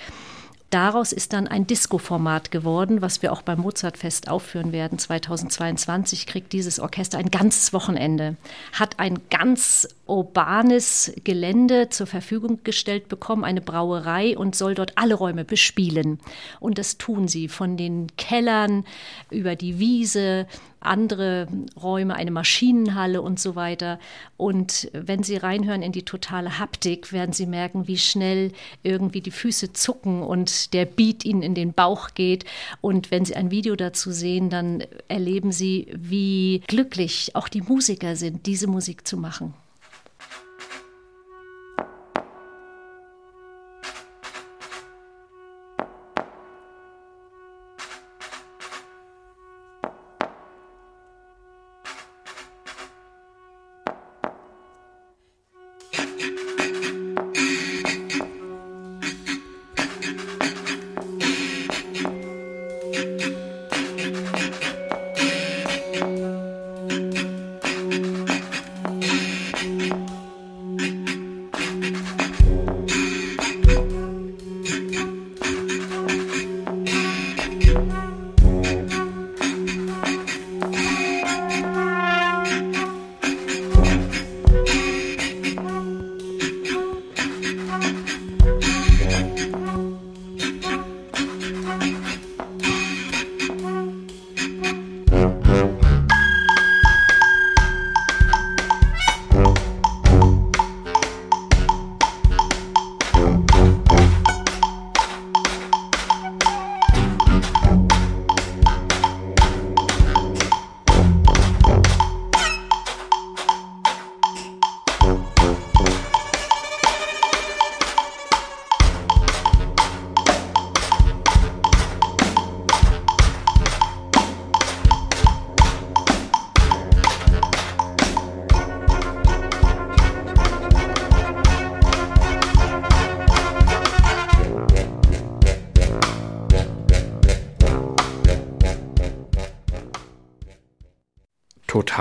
[0.70, 4.98] Daraus ist dann ein Disco-Format geworden, was wir auch beim Mozartfest aufführen werden.
[4.98, 8.36] 2022 kriegt dieses Orchester ein ganzes Wochenende,
[8.74, 15.14] hat ein ganz urbanes Gelände zur Verfügung gestellt bekommen, eine Brauerei und soll dort alle
[15.14, 16.20] Räume bespielen.
[16.60, 18.84] Und das tun sie von den Kellern
[19.30, 20.46] über die Wiese
[20.80, 21.48] andere
[21.80, 23.98] Räume, eine Maschinenhalle und so weiter.
[24.36, 29.30] Und wenn Sie reinhören in die totale Haptik, werden Sie merken, wie schnell irgendwie die
[29.30, 32.44] Füße zucken und der Beat Ihnen in den Bauch geht.
[32.80, 38.16] Und wenn Sie ein Video dazu sehen, dann erleben Sie, wie glücklich auch die Musiker
[38.16, 39.54] sind, diese Musik zu machen.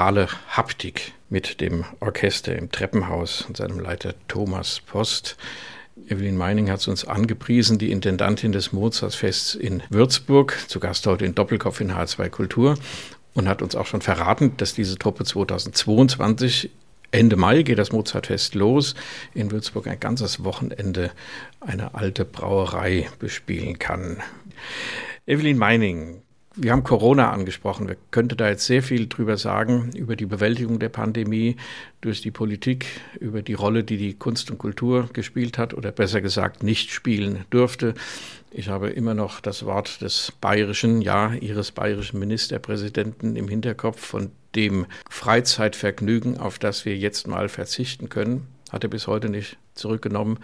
[0.08, 5.36] Totale Haptik mit dem Orchester im Treppenhaus und seinem Leiter Thomas Post.
[6.08, 11.26] Evelyn Meining hat es uns angepriesen, die Intendantin des Mozartfests in Würzburg, zu Gast heute
[11.26, 12.78] in Doppelkopf in H2 Kultur
[13.34, 16.70] und hat uns auch schon verraten, dass diese Truppe 2022
[17.12, 18.96] Ende Mai geht das Mozartfest los.
[19.34, 21.12] In Würzburg ein ganzes Wochenende
[21.60, 24.24] eine alte Brauerei bespielen kann.
[25.26, 26.22] Evelyn Meining,
[26.58, 27.88] wir haben Corona angesprochen.
[27.88, 31.56] Wir könnten da jetzt sehr viel drüber sagen, über die Bewältigung der Pandemie
[32.02, 32.88] durch die Politik,
[33.20, 37.46] über die Rolle, die die Kunst und Kultur gespielt hat oder besser gesagt nicht spielen
[37.52, 37.94] durfte.
[38.52, 44.32] Ich habe immer noch das Wort des bayerischen, ja, Ihres bayerischen Ministerpräsidenten im Hinterkopf, von
[44.56, 50.40] dem Freizeitvergnügen, auf das wir jetzt mal verzichten können, hat er bis heute nicht zurückgenommen.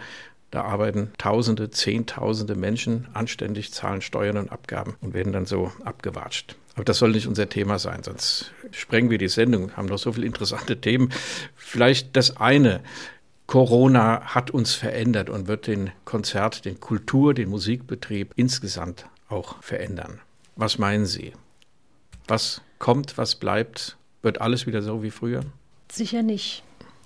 [0.54, 6.54] Da arbeiten Tausende, Zehntausende Menschen anständig, zahlen Steuern und Abgaben und werden dann so abgewatscht.
[6.76, 9.76] Aber das soll nicht unser Thema sein, sonst sprengen wir die Sendung.
[9.76, 11.10] Haben noch so viele interessante Themen.
[11.56, 12.82] Vielleicht das eine.
[13.48, 20.20] Corona hat uns verändert und wird den Konzert, den Kultur, den Musikbetrieb insgesamt auch verändern.
[20.54, 21.32] Was meinen Sie?
[22.28, 23.96] Was kommt, was bleibt?
[24.22, 25.40] Wird alles wieder so wie früher?
[25.90, 26.62] Sicher nicht.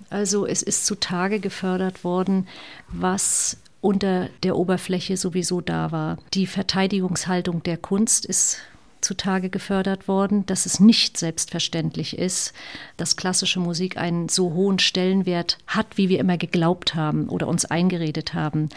[0.09, 2.47] Also es ist zutage gefördert worden,
[2.87, 6.17] was unter der Oberfläche sowieso da war.
[6.33, 8.59] Die Verteidigungshaltung der Kunst ist
[9.01, 12.53] zutage gefördert worden, dass es nicht selbstverständlich ist,
[12.97, 17.65] dass klassische Musik einen so hohen Stellenwert hat, wie wir immer geglaubt haben oder uns
[17.65, 18.69] eingeredet haben.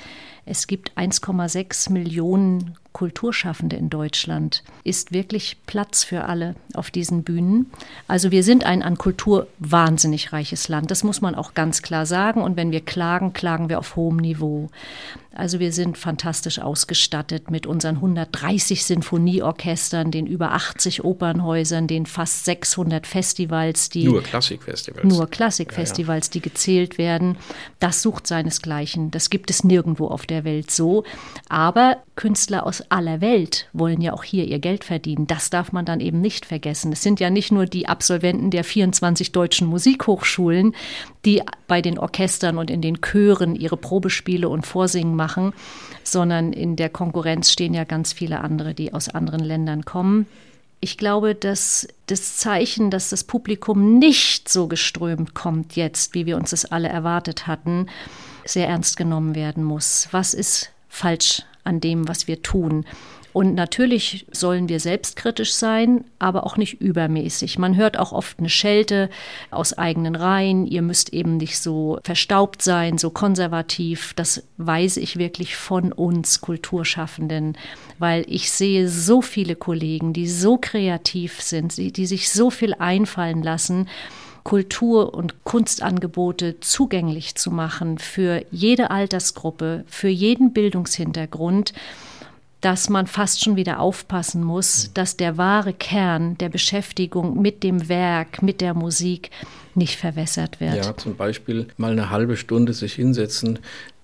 [0.44, 4.62] Es gibt 1,6 Millionen Kulturschaffende in Deutschland.
[4.84, 7.70] Ist wirklich Platz für alle auf diesen Bühnen.
[8.06, 10.90] Also wir sind ein an Kultur wahnsinnig reiches Land.
[10.90, 12.42] Das muss man auch ganz klar sagen.
[12.42, 14.68] Und wenn wir klagen, klagen wir auf hohem Niveau.
[15.34, 22.44] Also wir sind fantastisch ausgestattet mit unseren 130 Sinfonieorchestern, den über 80 Opernhäusern, den fast
[22.44, 26.32] 600 Festivals, die nur Klassikfestivals, nur Klassikfestivals, ja, ja.
[26.32, 27.38] die gezählt werden.
[27.78, 29.10] Das sucht seinesgleichen.
[29.10, 31.04] Das gibt es nirgendwo auf der Welt so.
[31.48, 35.26] Aber Künstler aus aller Welt wollen ja auch hier ihr Geld verdienen.
[35.26, 36.92] Das darf man dann eben nicht vergessen.
[36.92, 40.74] Es sind ja nicht nur die Absolventen der 24 deutschen Musikhochschulen,
[41.24, 45.52] die bei den Orchestern und in den Chören ihre Probespiele und Vorsingen machen,
[46.04, 50.26] sondern in der Konkurrenz stehen ja ganz viele andere, die aus anderen Ländern kommen.
[50.84, 56.36] Ich glaube, dass das Zeichen, dass das Publikum nicht so geströmt kommt jetzt, wie wir
[56.36, 57.86] uns das alle erwartet hatten,
[58.44, 60.08] sehr ernst genommen werden muss.
[60.10, 62.84] Was ist falsch an dem, was wir tun?
[63.32, 67.58] Und natürlich sollen wir selbstkritisch sein, aber auch nicht übermäßig.
[67.58, 69.08] Man hört auch oft eine Schelte
[69.50, 70.66] aus eigenen Reihen.
[70.66, 74.12] Ihr müsst eben nicht so verstaubt sein, so konservativ.
[74.14, 77.56] Das weise ich wirklich von uns Kulturschaffenden,
[77.98, 83.42] weil ich sehe so viele Kollegen, die so kreativ sind, die sich so viel einfallen
[83.42, 83.88] lassen.
[84.44, 91.72] Kultur- und Kunstangebote zugänglich zu machen für jede Altersgruppe, für jeden Bildungshintergrund
[92.62, 94.94] dass man fast schon wieder aufpassen muss, mhm.
[94.94, 99.30] dass der wahre Kern der Beschäftigung mit dem Werk, mit der Musik
[99.74, 100.76] nicht verwässert wird.
[100.76, 103.58] Ja, zum Beispiel mal eine halbe Stunde sich hinsetzen,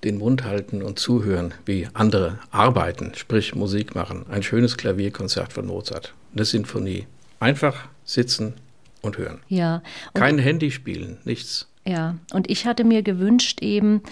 [0.04, 4.26] den Mund halten und zuhören, wie andere arbeiten, sprich Musik machen.
[4.28, 7.06] Ein schönes Klavierkonzert von Mozart, eine Sinfonie.
[7.40, 8.54] Einfach sitzen
[9.02, 9.40] und hören.
[9.48, 9.82] Ja.
[10.12, 11.68] Und Kein Handy spielen, nichts.
[11.84, 14.02] Ja, und ich hatte mir gewünscht eben,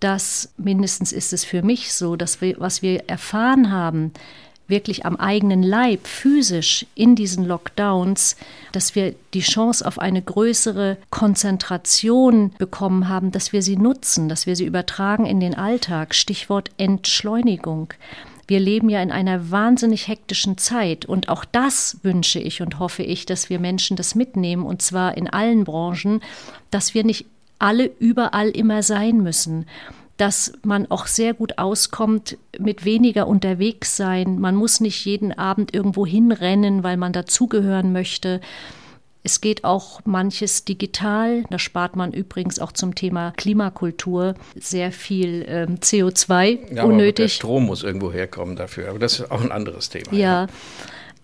[0.00, 4.12] dass mindestens ist es für mich so, dass wir, was wir erfahren haben,
[4.70, 8.36] wirklich am eigenen Leib, physisch in diesen Lockdowns,
[8.72, 14.46] dass wir die Chance auf eine größere Konzentration bekommen haben, dass wir sie nutzen, dass
[14.46, 16.14] wir sie übertragen in den Alltag.
[16.14, 17.92] Stichwort Entschleunigung.
[18.50, 23.04] Wir leben ja in einer wahnsinnig hektischen Zeit und auch das wünsche ich und hoffe
[23.04, 26.20] ich, dass wir Menschen das mitnehmen und zwar in allen Branchen,
[26.72, 27.26] dass wir nicht
[27.60, 29.66] alle überall immer sein müssen
[30.16, 34.38] dass man auch sehr gut auskommt mit weniger unterwegs sein.
[34.38, 38.42] Man muss nicht jeden Abend irgendwo hinrennen, weil man dazugehören möchte.
[39.22, 41.44] Es geht auch manches digital.
[41.50, 47.16] Da spart man übrigens auch zum Thema Klimakultur sehr viel ähm, CO2 ja, unnötig.
[47.16, 48.88] der Strom muss irgendwo herkommen dafür.
[48.88, 50.12] Aber das ist auch ein anderes Thema.
[50.12, 50.18] Ja.
[50.18, 50.46] ja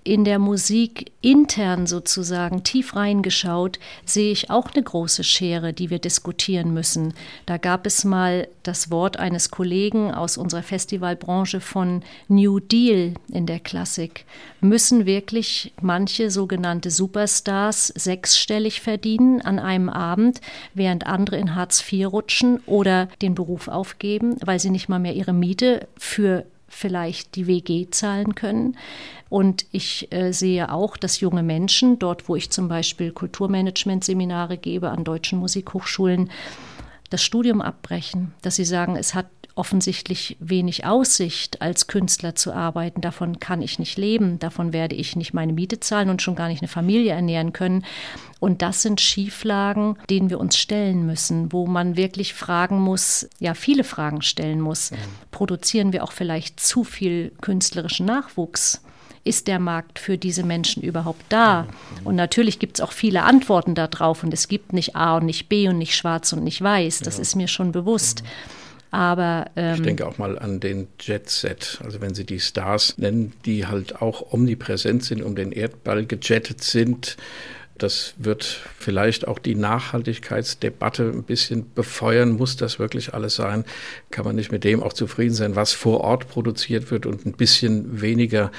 [0.06, 5.98] in der Musik intern sozusagen tief reingeschaut, sehe ich auch eine große Schere, die wir
[5.98, 7.14] diskutieren müssen.
[7.46, 13.46] Da gab es mal das Wort eines Kollegen aus unserer Festivalbranche von New Deal in
[13.46, 14.24] der Klassik.
[14.60, 20.40] Müssen wirklich manche sogenannte Superstars sechsstellig verdienen an einem Abend,
[20.74, 25.14] während andere in Hartz IV rutschen oder den Beruf aufgeben, weil sie nicht mal mehr
[25.14, 26.44] ihre Miete für
[26.76, 28.76] vielleicht die WG zahlen können.
[29.28, 34.90] Und ich äh, sehe auch, dass junge Menschen, dort wo ich zum Beispiel Kulturmanagement-Seminare gebe
[34.90, 36.30] an deutschen Musikhochschulen,
[37.10, 43.00] das Studium abbrechen, dass sie sagen, es hat offensichtlich wenig Aussicht, als Künstler zu arbeiten.
[43.00, 46.48] Davon kann ich nicht leben, davon werde ich nicht meine Miete zahlen und schon gar
[46.48, 47.84] nicht eine Familie ernähren können.
[48.38, 53.54] Und das sind Schieflagen, denen wir uns stellen müssen, wo man wirklich fragen muss, ja,
[53.54, 54.90] viele Fragen stellen muss.
[54.90, 54.96] Mhm.
[55.30, 58.82] Produzieren wir auch vielleicht zu viel künstlerischen Nachwuchs?
[59.24, 61.66] ist der Markt für diese Menschen überhaupt da?
[62.04, 65.48] Und natürlich gibt es auch viele Antworten darauf und es gibt nicht A und nicht
[65.48, 67.22] B und nicht schwarz und nicht weiß, das ja.
[67.22, 68.22] ist mir schon bewusst.
[68.22, 68.28] Mhm.
[68.96, 72.96] Aber ähm, ich denke auch mal an den Jet Set, also wenn Sie die Stars
[72.96, 77.18] nennen, die halt auch omnipräsent sind, um den Erdball gejettet sind.
[77.76, 78.44] Das wird
[78.78, 82.30] vielleicht auch die Nachhaltigkeitsdebatte ein bisschen befeuern.
[82.30, 83.66] Muss das wirklich alles sein?
[84.11, 87.32] Kann man nicht mit dem auch zufrieden sein, was vor Ort produziert wird und ein
[87.32, 88.50] bisschen weniger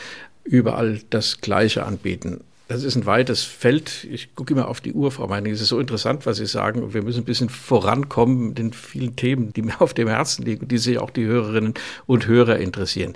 [0.43, 2.41] überall das Gleiche anbieten?
[2.67, 4.06] Das ist ein weites Feld.
[4.12, 5.53] Ich gucke immer auf die Uhr, Frau Meining.
[5.53, 6.93] Es ist so interessant, was Sie sagen.
[6.93, 10.67] Wir müssen ein bisschen vorankommen mit den vielen Themen, die mir auf dem Herzen liegen,
[10.67, 11.75] die sich auch die Hörerinnen
[12.06, 13.13] und Hörer interessieren.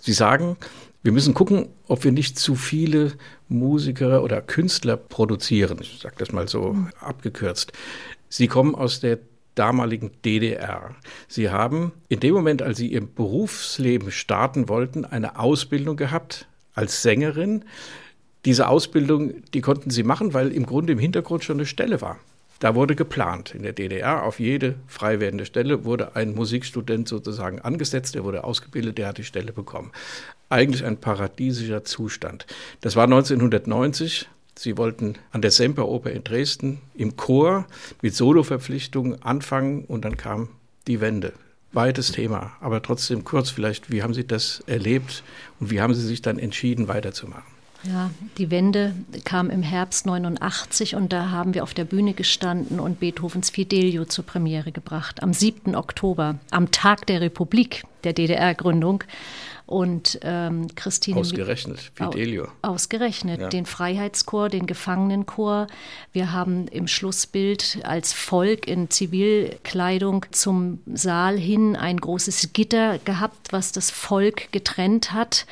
[0.00, 0.56] Sie sagen,
[1.02, 3.14] wir müssen gucken, ob wir nicht zu viele
[3.48, 5.78] Musiker oder Künstler produzieren.
[5.80, 7.72] Ich sage das mal so abgekürzt.
[8.28, 9.18] Sie kommen aus der
[9.56, 10.94] damaligen DDR.
[11.26, 17.02] Sie haben in dem Moment, als Sie Ihr Berufsleben starten wollten, eine Ausbildung gehabt als
[17.02, 17.64] Sängerin
[18.44, 22.18] diese Ausbildung, die konnten sie machen, weil im Grunde im Hintergrund schon eine Stelle war.
[22.62, 23.56] Da wurde geplant.
[23.56, 28.44] In der DDR auf jede frei werdende Stelle wurde ein Musikstudent sozusagen angesetzt, der wurde
[28.44, 29.90] ausgebildet, der hat die Stelle bekommen.
[30.48, 32.46] Eigentlich ein paradiesischer Zustand.
[32.80, 34.28] Das war 1990.
[34.54, 37.66] Sie wollten an der Semperoper in Dresden im Chor
[38.00, 40.48] mit Soloverpflichtungen anfangen und dann kam
[40.86, 41.32] die Wende.
[41.72, 45.24] Weites Thema, aber trotzdem kurz vielleicht, wie haben Sie das erlebt
[45.58, 47.51] und wie haben Sie sich dann entschieden, weiterzumachen?
[47.84, 52.78] Ja, die Wende kam im Herbst 89 und da haben wir auf der Bühne gestanden
[52.78, 55.22] und Beethovens Fidelio zur Premiere gebracht.
[55.22, 55.74] Am 7.
[55.74, 59.04] Oktober, am Tag der Republik, der DDR-Gründung.
[59.66, 61.20] Und ähm, Christine.
[61.20, 62.48] Ausgerechnet, Fidelio.
[62.60, 63.48] Ausgerechnet, ja.
[63.48, 65.66] den Freiheitschor, den Gefangenenchor.
[66.12, 73.52] Wir haben im Schlussbild als Volk in Zivilkleidung zum Saal hin ein großes Gitter gehabt,
[73.52, 75.46] was das Volk getrennt hat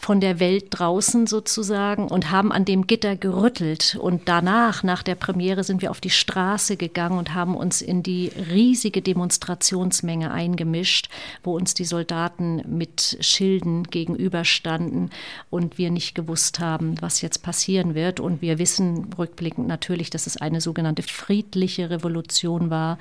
[0.00, 3.96] von der Welt draußen sozusagen und haben an dem Gitter gerüttelt.
[4.00, 8.02] Und danach, nach der Premiere, sind wir auf die Straße gegangen und haben uns in
[8.02, 11.08] die riesige Demonstrationsmenge eingemischt,
[11.42, 15.10] wo uns die Soldaten mit Schilden gegenüberstanden
[15.50, 18.20] und wir nicht gewusst haben, was jetzt passieren wird.
[18.20, 22.98] Und wir wissen rückblickend natürlich, dass es eine sogenannte friedliche Revolution war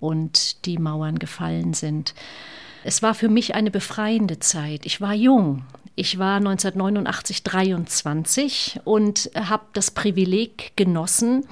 [0.00, 2.14] und die Mauern gefallen sind.
[2.86, 4.86] Es war für mich eine befreiende Zeit.
[4.86, 5.64] Ich war jung.
[5.96, 11.48] Ich war 1989 23 und habe das Privileg genossen,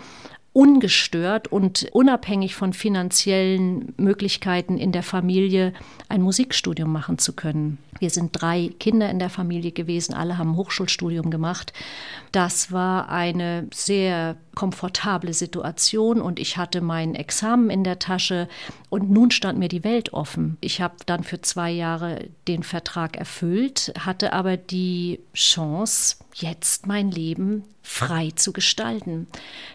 [0.52, 5.72] ungestört und unabhängig von finanziellen Möglichkeiten in der Familie
[6.08, 7.78] ein Musikstudium machen zu können.
[7.98, 11.72] Wir sind drei Kinder in der Familie gewesen, alle haben Hochschulstudium gemacht.
[12.32, 18.48] Das war eine sehr komfortable Situation und ich hatte mein Examen in der Tasche
[18.88, 20.56] und nun stand mir die Welt offen.
[20.60, 27.10] Ich habe dann für zwei Jahre den Vertrag erfüllt, hatte aber die Chance, jetzt mein
[27.10, 29.26] Leben frei zu gestalten.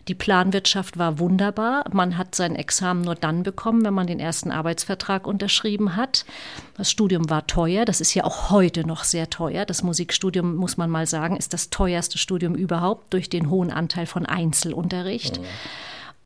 [0.07, 1.85] Die Planwirtschaft war wunderbar.
[1.93, 6.25] Man hat sein Examen nur dann bekommen, wenn man den ersten Arbeitsvertrag unterschrieben hat.
[6.75, 7.85] Das Studium war teuer.
[7.85, 9.65] Das ist ja auch heute noch sehr teuer.
[9.65, 14.05] Das Musikstudium, muss man mal sagen, ist das teuerste Studium überhaupt durch den hohen Anteil
[14.05, 15.37] von Einzelunterricht.
[15.37, 15.43] Ja.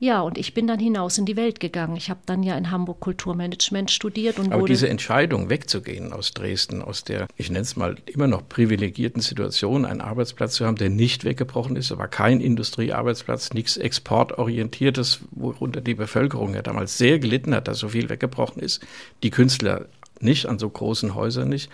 [0.00, 1.96] Ja, und ich bin dann hinaus in die Welt gegangen.
[1.96, 6.82] Ich habe dann ja in Hamburg Kulturmanagement studiert und Aber diese Entscheidung, wegzugehen aus Dresden,
[6.82, 10.90] aus der, ich nenne es mal, immer noch privilegierten Situation, einen Arbeitsplatz zu haben, der
[10.90, 17.54] nicht weggebrochen ist, aber kein Industriearbeitsplatz, nichts exportorientiertes, worunter die Bevölkerung ja damals sehr gelitten
[17.54, 18.84] hat, dass so viel weggebrochen ist,
[19.22, 19.86] die Künstler
[20.20, 21.70] nicht, an so großen Häusern nicht.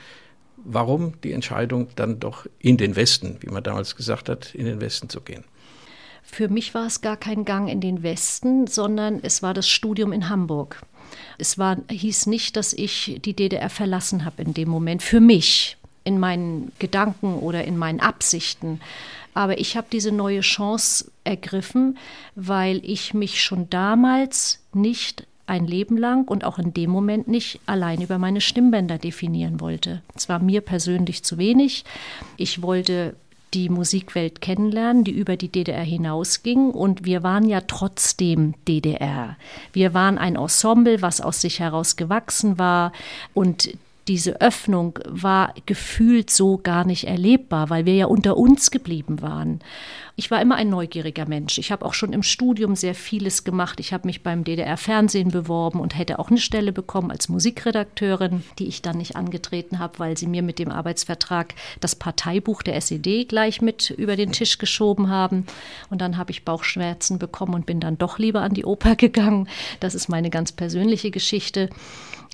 [0.56, 4.80] Warum die Entscheidung dann doch in den Westen, wie man damals gesagt hat, in den
[4.80, 5.44] Westen zu gehen?
[6.22, 10.12] Für mich war es gar kein Gang in den Westen, sondern es war das Studium
[10.12, 10.82] in Hamburg.
[11.38, 15.02] Es war, hieß nicht, dass ich die DDR verlassen habe in dem Moment.
[15.02, 18.80] Für mich, in meinen Gedanken oder in meinen Absichten.
[19.34, 21.98] Aber ich habe diese neue Chance ergriffen,
[22.34, 27.60] weil ich mich schon damals nicht ein Leben lang und auch in dem Moment nicht
[27.66, 30.00] allein über meine Stimmbänder definieren wollte.
[30.14, 31.84] Es war mir persönlich zu wenig.
[32.36, 33.14] Ich wollte
[33.52, 36.70] die Musikwelt kennenlernen, die über die DDR hinausging.
[36.70, 39.36] Und wir waren ja trotzdem DDR.
[39.72, 42.92] Wir waren ein Ensemble, was aus sich heraus gewachsen war.
[43.34, 43.76] Und
[44.08, 49.60] diese Öffnung war gefühlt so gar nicht erlebbar, weil wir ja unter uns geblieben waren.
[50.16, 51.56] Ich war immer ein neugieriger Mensch.
[51.56, 53.80] Ich habe auch schon im Studium sehr vieles gemacht.
[53.80, 58.66] Ich habe mich beim DDR-Fernsehen beworben und hätte auch eine Stelle bekommen als Musikredakteurin, die
[58.66, 63.28] ich dann nicht angetreten habe, weil sie mir mit dem Arbeitsvertrag das Parteibuch der SED
[63.28, 65.46] gleich mit über den Tisch geschoben haben.
[65.88, 69.48] Und dann habe ich Bauchschmerzen bekommen und bin dann doch lieber an die Oper gegangen.
[69.80, 71.70] Das ist meine ganz persönliche Geschichte.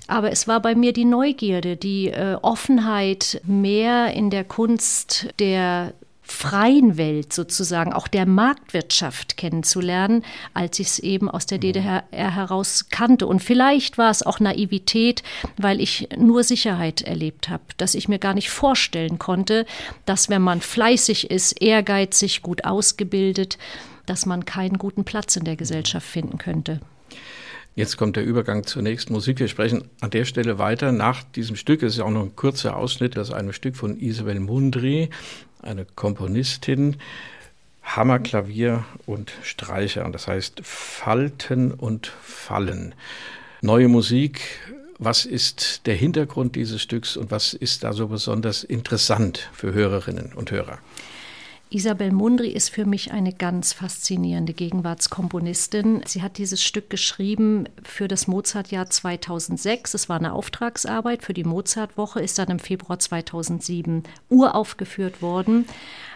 [0.07, 5.93] Aber es war bei mir die Neugierde, die äh, Offenheit, mehr in der Kunst der
[6.27, 12.87] freien Welt sozusagen, auch der Marktwirtschaft kennenzulernen, als ich es eben aus der DDR heraus
[12.89, 13.27] kannte.
[13.27, 15.23] Und vielleicht war es auch Naivität,
[15.57, 19.65] weil ich nur Sicherheit erlebt habe, dass ich mir gar nicht vorstellen konnte,
[20.05, 23.57] dass wenn man fleißig ist, ehrgeizig, gut ausgebildet,
[24.05, 26.81] dass man keinen guten Platz in der Gesellschaft finden könnte.
[27.77, 29.39] Jetzt kommt der Übergang zur nächsten Musik.
[29.39, 30.91] Wir sprechen an der Stelle weiter.
[30.91, 33.75] Nach diesem Stück, es ist ja auch noch ein kurzer Ausschnitt, das ist ein Stück
[33.75, 35.11] von Isabel Mundry,
[35.61, 36.95] eine Komponistin.
[37.83, 42.95] Hammerklavier und Streicher, und das heißt Falten und Fallen.
[43.61, 44.41] Neue Musik,
[44.97, 50.33] was ist der Hintergrund dieses Stücks und was ist da so besonders interessant für Hörerinnen
[50.33, 50.79] und Hörer?
[51.69, 56.01] Isabel Mundry ist für mich eine ganz faszinierende Gegenwartskomponistin.
[56.05, 59.93] Sie hat dieses Stück geschrieben für das Mozartjahr 2006.
[59.93, 65.65] Es war eine Auftragsarbeit für die Mozartwoche, ist dann im Februar 2007 uraufgeführt worden.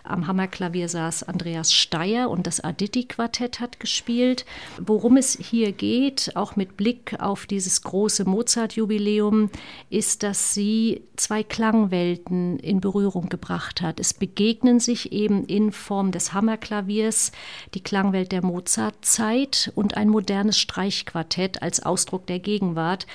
[0.03, 4.45] Am Hammerklavier saß Andreas Steyer und das Aditi-Quartett hat gespielt.
[4.79, 9.49] Worum es hier geht, auch mit Blick auf dieses große Mozart-Jubiläum,
[9.89, 13.99] ist, dass sie zwei Klangwelten in Berührung gebracht hat.
[13.99, 17.31] Es begegnen sich eben in Form des Hammerklaviers
[17.73, 23.05] die Klangwelt der Mozartzeit und ein modernes Streichquartett als Ausdruck der Gegenwart.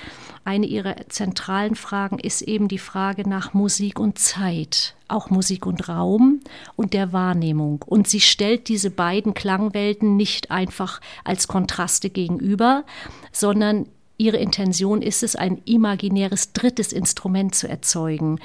[0.47, 5.89] Eine ihrer zentralen Fragen ist eben die Frage nach Musik und Zeit auch Musik und
[5.89, 6.39] Raum
[6.77, 7.83] und der Wahrnehmung.
[7.85, 12.85] Und sie stellt diese beiden Klangwelten nicht einfach als Kontraste gegenüber,
[13.33, 13.87] sondern
[14.19, 18.39] Ihre Intention ist es, ein imaginäres drittes Instrument zu erzeugen.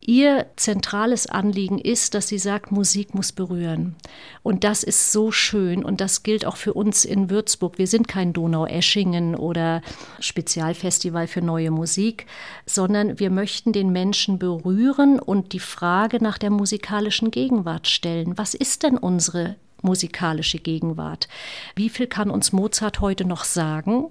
[0.00, 3.94] Ihr zentrales Anliegen ist, dass sie sagt, Musik muss berühren.
[4.42, 7.76] Und das ist so schön und das gilt auch für uns in Würzburg.
[7.76, 9.82] Wir sind kein Donau-Eschingen oder
[10.18, 12.24] Spezialfestival für neue Musik,
[12.64, 18.38] sondern wir möchten den Menschen berühren und die Frage nach der musikalischen Gegenwart stellen.
[18.38, 21.28] Was ist denn unsere musikalische Gegenwart?
[21.76, 24.06] Wie viel kann uns Mozart heute noch sagen?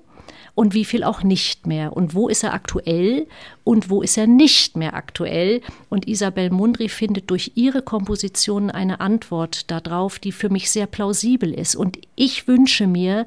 [0.55, 3.27] Und wie viel auch nicht mehr und wo ist er aktuell
[3.63, 5.61] und wo ist er nicht mehr aktuell.
[5.89, 11.53] Und Isabel Mundry findet durch ihre Kompositionen eine Antwort darauf, die für mich sehr plausibel
[11.53, 11.75] ist.
[11.75, 13.25] Und ich wünsche mir,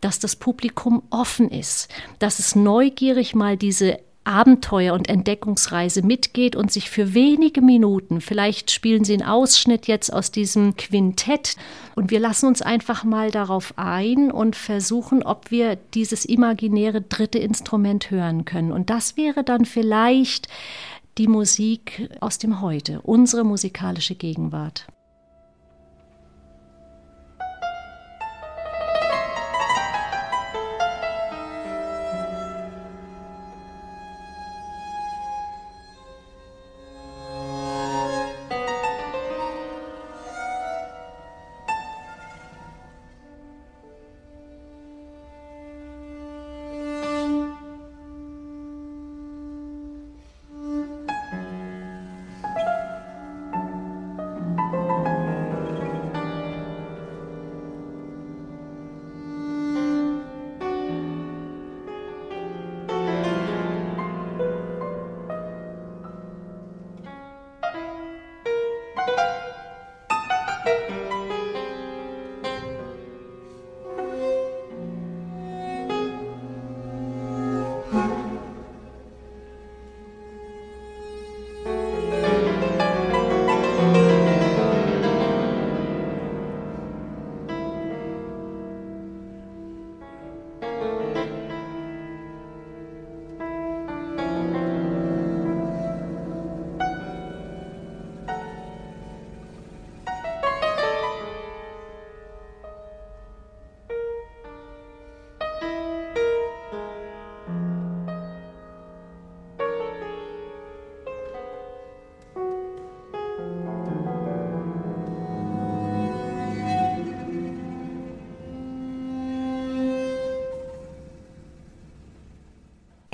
[0.00, 1.88] dass das Publikum offen ist,
[2.18, 3.98] dass es neugierig mal diese
[4.28, 10.12] Abenteuer- und Entdeckungsreise mitgeht und sich für wenige Minuten, vielleicht spielen Sie einen Ausschnitt jetzt
[10.12, 11.56] aus diesem Quintett
[11.94, 17.38] und wir lassen uns einfach mal darauf ein und versuchen, ob wir dieses imaginäre dritte
[17.38, 18.70] Instrument hören können.
[18.70, 20.48] Und das wäre dann vielleicht
[21.16, 24.86] die Musik aus dem Heute, unsere musikalische Gegenwart.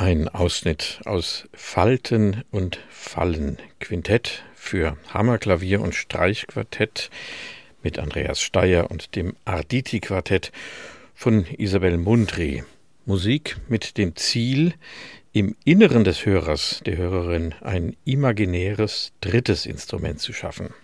[0.04, 7.08] Ein Ausschnitt aus Falten und Fallen Quintett für Hammerklavier und Streichquartett
[7.82, 10.52] mit Andreas Steyer und dem Arditi Quartett
[11.14, 12.64] von Isabel Mundry.
[13.06, 14.74] Musik mit dem Ziel,
[15.32, 20.74] im Inneren des Hörers, der Hörerin, ein imaginäres drittes Instrument zu schaffen.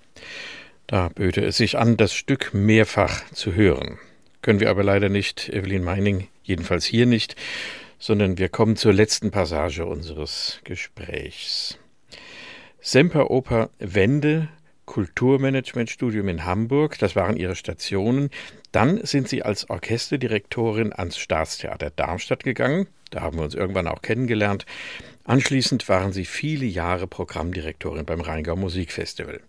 [0.87, 3.99] Da böte es sich an, das Stück mehrfach zu hören.
[4.41, 7.37] Können wir aber leider nicht, Evelyn Meining, jedenfalls hier nicht,
[8.01, 11.79] sondern wir kommen zur letzten Passage unseres Gesprächs.
[12.81, 14.49] Semperoper Wende,
[14.87, 18.31] Kulturmanagementstudium in Hamburg, das waren ihre Stationen.
[18.73, 22.89] Dann sind sie als Orchesterdirektorin ans Staatstheater Darmstadt gegangen.
[23.11, 24.65] Da haben wir uns irgendwann auch kennengelernt.
[25.25, 29.41] Anschließend waren sie viele Jahre Programmdirektorin beim Rheingau Musikfestival.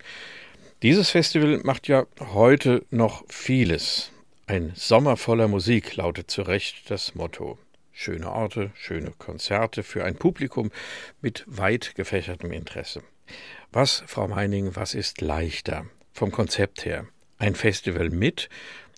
[0.83, 4.11] Dieses Festival macht ja heute noch vieles.
[4.45, 7.57] Ein Sommer voller Musik lautet zu Recht das Motto.
[8.03, 10.71] Schöne Orte, schöne Konzerte für ein Publikum
[11.21, 13.03] mit weit gefächertem Interesse.
[13.71, 17.05] Was, Frau Meining, was ist leichter vom Konzept her?
[17.37, 18.49] Ein Festival mit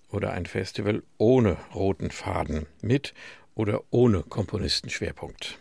[0.09, 3.13] oder ein Festival ohne roten Faden, mit
[3.55, 5.59] oder ohne Komponistenschwerpunkt?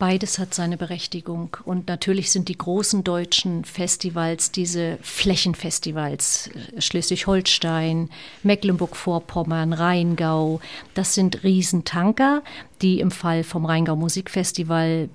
[0.00, 1.58] Beides hat seine Berechtigung.
[1.66, 8.08] Und natürlich sind die großen deutschen Festivals diese Flächenfestivals, äh, Schleswig-Holstein,
[8.42, 10.62] Mecklenburg-Vorpommern, Rheingau.
[10.94, 12.42] Das sind Riesentanker,
[12.80, 15.10] die im Fall vom Rheingau Musikfestival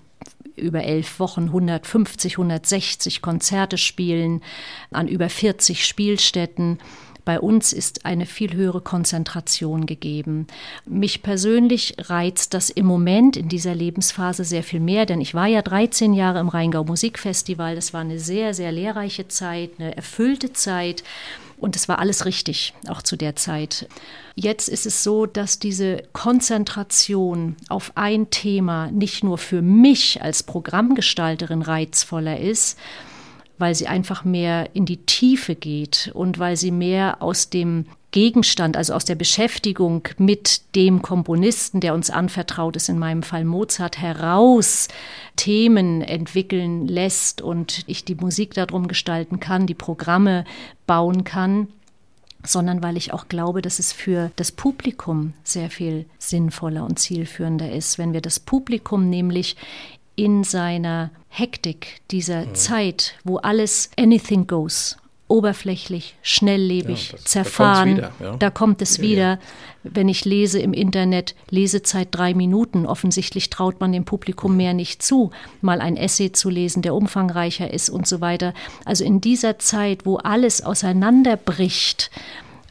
[0.56, 4.44] über elf Wochen 150, 160 Konzerte spielen
[4.92, 6.78] an über 40 Spielstätten.
[7.26, 10.46] Bei uns ist eine viel höhere Konzentration gegeben.
[10.86, 15.48] Mich persönlich reizt das im Moment in dieser Lebensphase sehr viel mehr, denn ich war
[15.48, 17.74] ja 13 Jahre im Rheingau Musikfestival.
[17.74, 21.04] Das war eine sehr, sehr lehrreiche Zeit, eine erfüllte Zeit.
[21.58, 23.88] Und es war alles richtig, auch zu der Zeit.
[24.36, 30.44] Jetzt ist es so, dass diese Konzentration auf ein Thema nicht nur für mich als
[30.44, 32.78] Programmgestalterin reizvoller ist,
[33.58, 38.78] weil sie einfach mehr in die Tiefe geht und weil sie mehr aus dem Gegenstand,
[38.78, 43.98] also aus der Beschäftigung mit dem Komponisten, der uns anvertraut ist, in meinem Fall Mozart,
[43.98, 44.88] heraus
[45.36, 50.46] Themen entwickeln lässt und ich die Musik darum gestalten kann, die Programme
[50.88, 51.68] bauen kann
[52.48, 57.72] sondern weil ich auch glaube, dass es für das Publikum sehr viel sinnvoller und zielführender
[57.72, 59.56] ist, wenn wir das Publikum nämlich
[60.16, 62.56] in seiner Hektik dieser mhm.
[62.56, 64.98] Zeit, wo alles anything goes,
[65.28, 68.36] oberflächlich, schnelllebig, ja, das, zerfahren, da, ja.
[68.38, 69.32] da, kommt es wieder.
[69.34, 69.40] Ja,
[69.84, 75.02] Wenn ich lese im Internet, Lesezeit drei Minuten, offensichtlich traut man dem Publikum mehr nicht
[75.02, 78.54] zu, mal ein Essay zu lesen, der umfangreicher ist und so weiter.
[78.86, 82.12] Also in dieser Zeit, wo alles auseinanderbricht,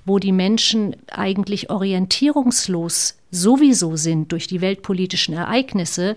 [0.05, 6.17] wo die Menschen eigentlich orientierungslos sowieso sind durch die weltpolitischen Ereignisse,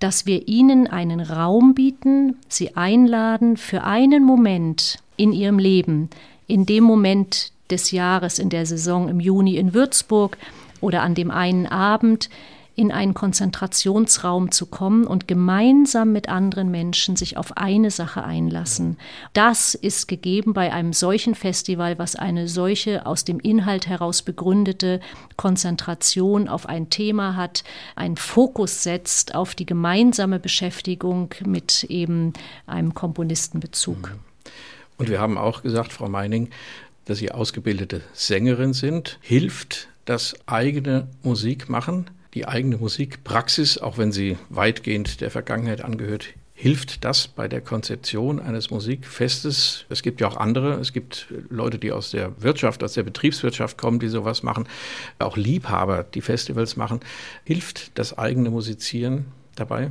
[0.00, 6.10] dass wir ihnen einen Raum bieten, sie einladen, für einen Moment in ihrem Leben,
[6.46, 10.36] in dem Moment des Jahres, in der Saison im Juni in Würzburg
[10.80, 12.30] oder an dem einen Abend,
[12.80, 18.96] in einen Konzentrationsraum zu kommen und gemeinsam mit anderen Menschen sich auf eine Sache einlassen.
[19.34, 25.00] Das ist gegeben bei einem solchen Festival, was eine solche aus dem Inhalt heraus begründete
[25.36, 27.64] Konzentration auf ein Thema hat,
[27.96, 32.32] einen Fokus setzt auf die gemeinsame Beschäftigung mit eben
[32.66, 34.08] einem Komponistenbezug.
[34.08, 34.20] Mhm.
[34.96, 36.48] Und wir haben auch gesagt, Frau Meining,
[37.04, 39.18] dass Sie ausgebildete Sängerin sind.
[39.20, 42.06] Hilft das eigene Musik machen?
[42.34, 48.38] Die eigene Musikpraxis, auch wenn sie weitgehend der Vergangenheit angehört, hilft das bei der Konzeption
[48.38, 49.86] eines Musikfestes?
[49.88, 53.78] Es gibt ja auch andere, es gibt Leute, die aus der Wirtschaft, aus der Betriebswirtschaft
[53.78, 54.68] kommen, die sowas machen,
[55.18, 57.00] auch Liebhaber, die Festivals machen.
[57.44, 59.26] Hilft das eigene Musizieren
[59.56, 59.90] dabei?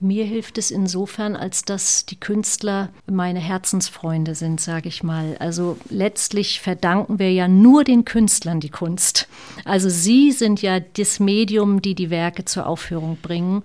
[0.00, 5.36] Mir hilft es insofern, als dass die Künstler meine Herzensfreunde sind, sage ich mal.
[5.38, 9.28] Also letztlich verdanken wir ja nur den Künstlern die Kunst.
[9.64, 13.62] Also sie sind ja das Medium, die die Werke zur Aufführung bringen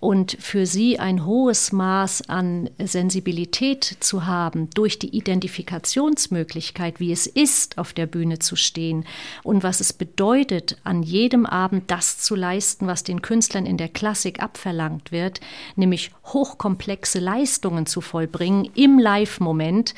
[0.00, 7.26] und für sie ein hohes Maß an Sensibilität zu haben durch die Identifikationsmöglichkeit, wie es
[7.26, 9.04] ist, auf der Bühne zu stehen
[9.42, 13.88] und was es bedeutet, an jedem Abend das zu leisten, was den Künstlern in der
[13.88, 15.40] Klassik abverlangt wird,
[15.76, 19.94] nämlich hochkomplexe Leistungen zu vollbringen im Live-Moment.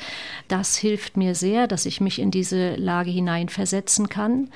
[0.49, 4.49] Das hilft mir sehr, dass ich mich in diese Lage hineinversetzen kann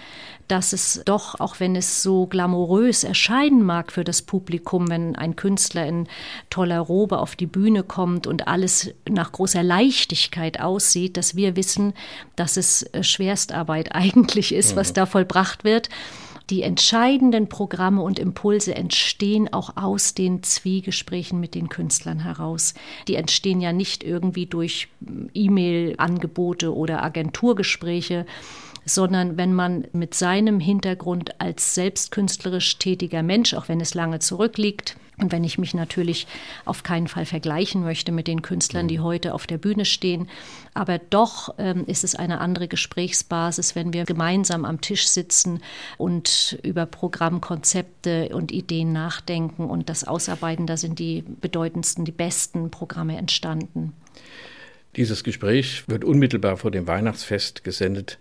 [0.48, 5.36] dass es doch, auch wenn es so glamourös erscheinen mag für das Publikum, wenn ein
[5.36, 6.08] Künstler in
[6.50, 11.93] toller Robe auf die Bühne kommt und alles nach großer Leichtigkeit aussieht, dass wir wissen,
[12.36, 14.93] dass es äh, Schwerstarbeit eigentlich ist, was mhm.
[14.95, 15.89] da vollbracht wird
[16.50, 22.74] die entscheidenden Programme und Impulse entstehen auch aus den Zwiegesprächen mit den Künstlern heraus.
[23.10, 24.88] Die entstehen ja nicht irgendwie durch
[25.34, 28.26] E-Mail-Angebote oder Agenturgespräche,
[28.90, 34.96] sondern wenn man mit seinem Hintergrund als selbstkünstlerisch tätiger Mensch, auch wenn es lange zurückliegt,
[35.20, 36.28] und wenn ich mich natürlich
[36.66, 39.04] auf keinen Fall vergleichen möchte mit den Künstlern, die mhm.
[39.04, 40.30] heute auf der Bühne stehen,
[40.76, 45.64] aber doch ähm, ist es eine andere Gesprächsbasis, wenn wir gemeinsam am Tisch sitzen
[45.98, 50.68] und über Programmkonzepte und Ideen nachdenken und das ausarbeiten.
[50.68, 53.94] Da sind die bedeutendsten, die besten Programme entstanden.
[54.96, 58.20] Dieses Gespräch wird unmittelbar vor dem Weihnachtsfest gesendet.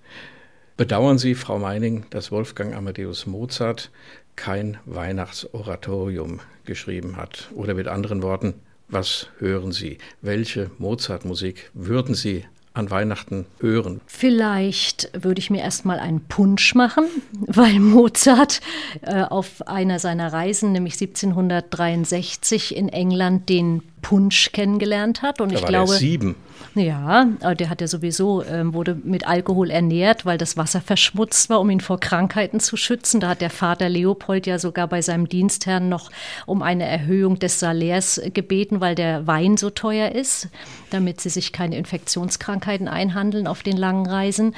[0.77, 3.91] Bedauern Sie, Frau Meining, dass Wolfgang Amadeus Mozart
[4.37, 7.49] kein Weihnachtsoratorium geschrieben hat?
[7.55, 8.53] Oder mit anderen Worten,
[8.87, 9.97] was hören Sie?
[10.20, 14.03] Welche Mozart-Musik würden Sie an Weihnachten hören?
[14.07, 17.07] Vielleicht würde ich mir erstmal einen Punsch machen,
[17.47, 18.61] weil Mozart
[19.01, 25.41] äh, auf einer seiner Reisen, nämlich 1763 in England, den Punsch kennengelernt hat.
[25.41, 26.37] Und da ich war glaube, sieben.
[26.75, 31.61] Ja, der hat ja sowieso, ähm, wurde mit Alkohol ernährt, weil das Wasser verschmutzt war,
[31.61, 33.21] um ihn vor Krankheiten zu schützen.
[33.21, 36.11] Da hat der Vater Leopold ja sogar bei seinem Dienstherrn noch
[36.45, 40.49] um eine Erhöhung des Salärs gebeten, weil der Wein so teuer ist,
[40.91, 44.55] damit sie sich keine Infektionskrankheiten einhandeln auf den langen Reisen.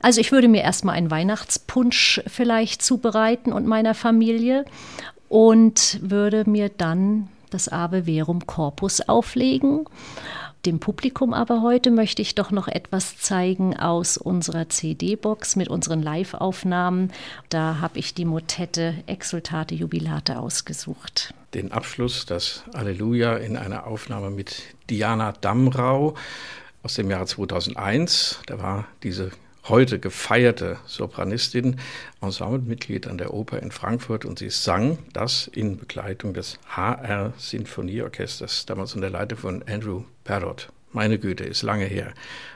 [0.00, 4.66] Also ich würde mir erstmal einen Weihnachtspunsch vielleicht zubereiten und meiner Familie
[5.28, 9.86] und würde mir dann das Ave Verum Corpus auflegen
[10.66, 16.02] dem Publikum aber heute möchte ich doch noch etwas zeigen aus unserer CD-Box mit unseren
[16.02, 17.12] Live-Aufnahmen.
[17.48, 21.34] Da habe ich die Motette Exultate Jubilate ausgesucht.
[21.54, 26.14] Den Abschluss, das Alleluja in einer Aufnahme mit Diana Damrau
[26.82, 28.40] aus dem Jahre 2001.
[28.46, 29.32] Da war diese
[29.68, 31.76] heute gefeierte Sopranistin,
[32.20, 38.66] Ensemblemitglied an der Oper in Frankfurt und sie sang das in Begleitung des HR Sinfonieorchesters,
[38.66, 40.70] damals unter Leitung von Andrew Parrott.
[40.92, 42.12] Meine Güte, ist lange her,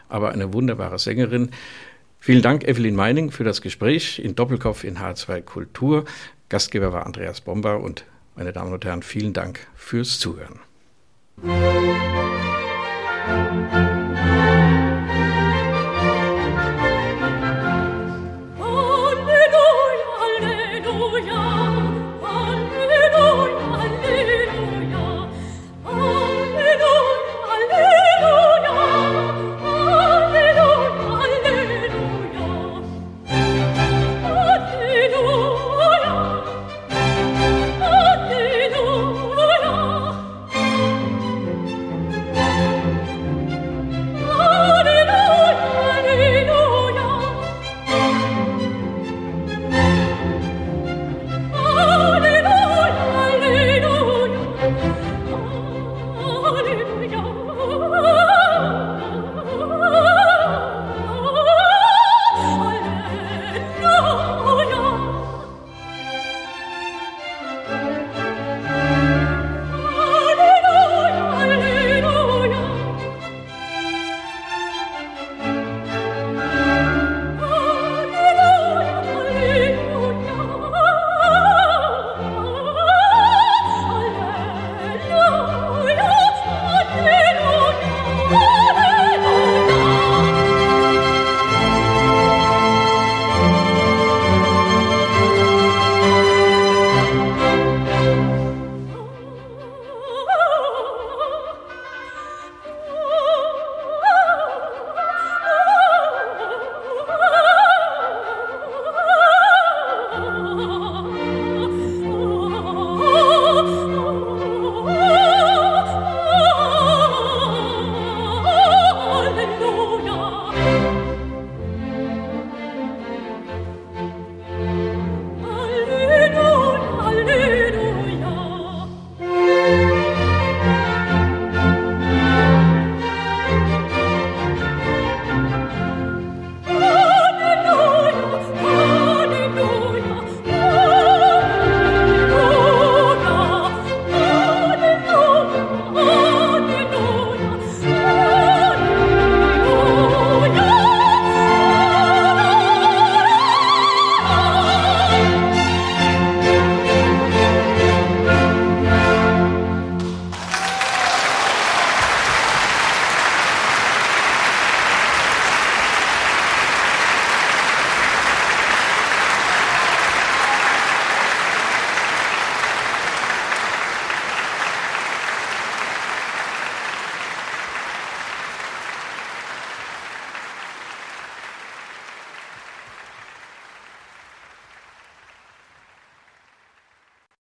[0.09, 1.51] aber eine wunderbare Sängerin.
[2.19, 6.05] Vielen Dank, Evelyn Meining, für das Gespräch in Doppelkopf in H2 Kultur.
[6.49, 8.05] Gastgeber war Andreas Bomber und
[8.35, 10.61] meine Damen und Herren, vielen Dank fürs Zuhören.
[11.43, 11.57] Musik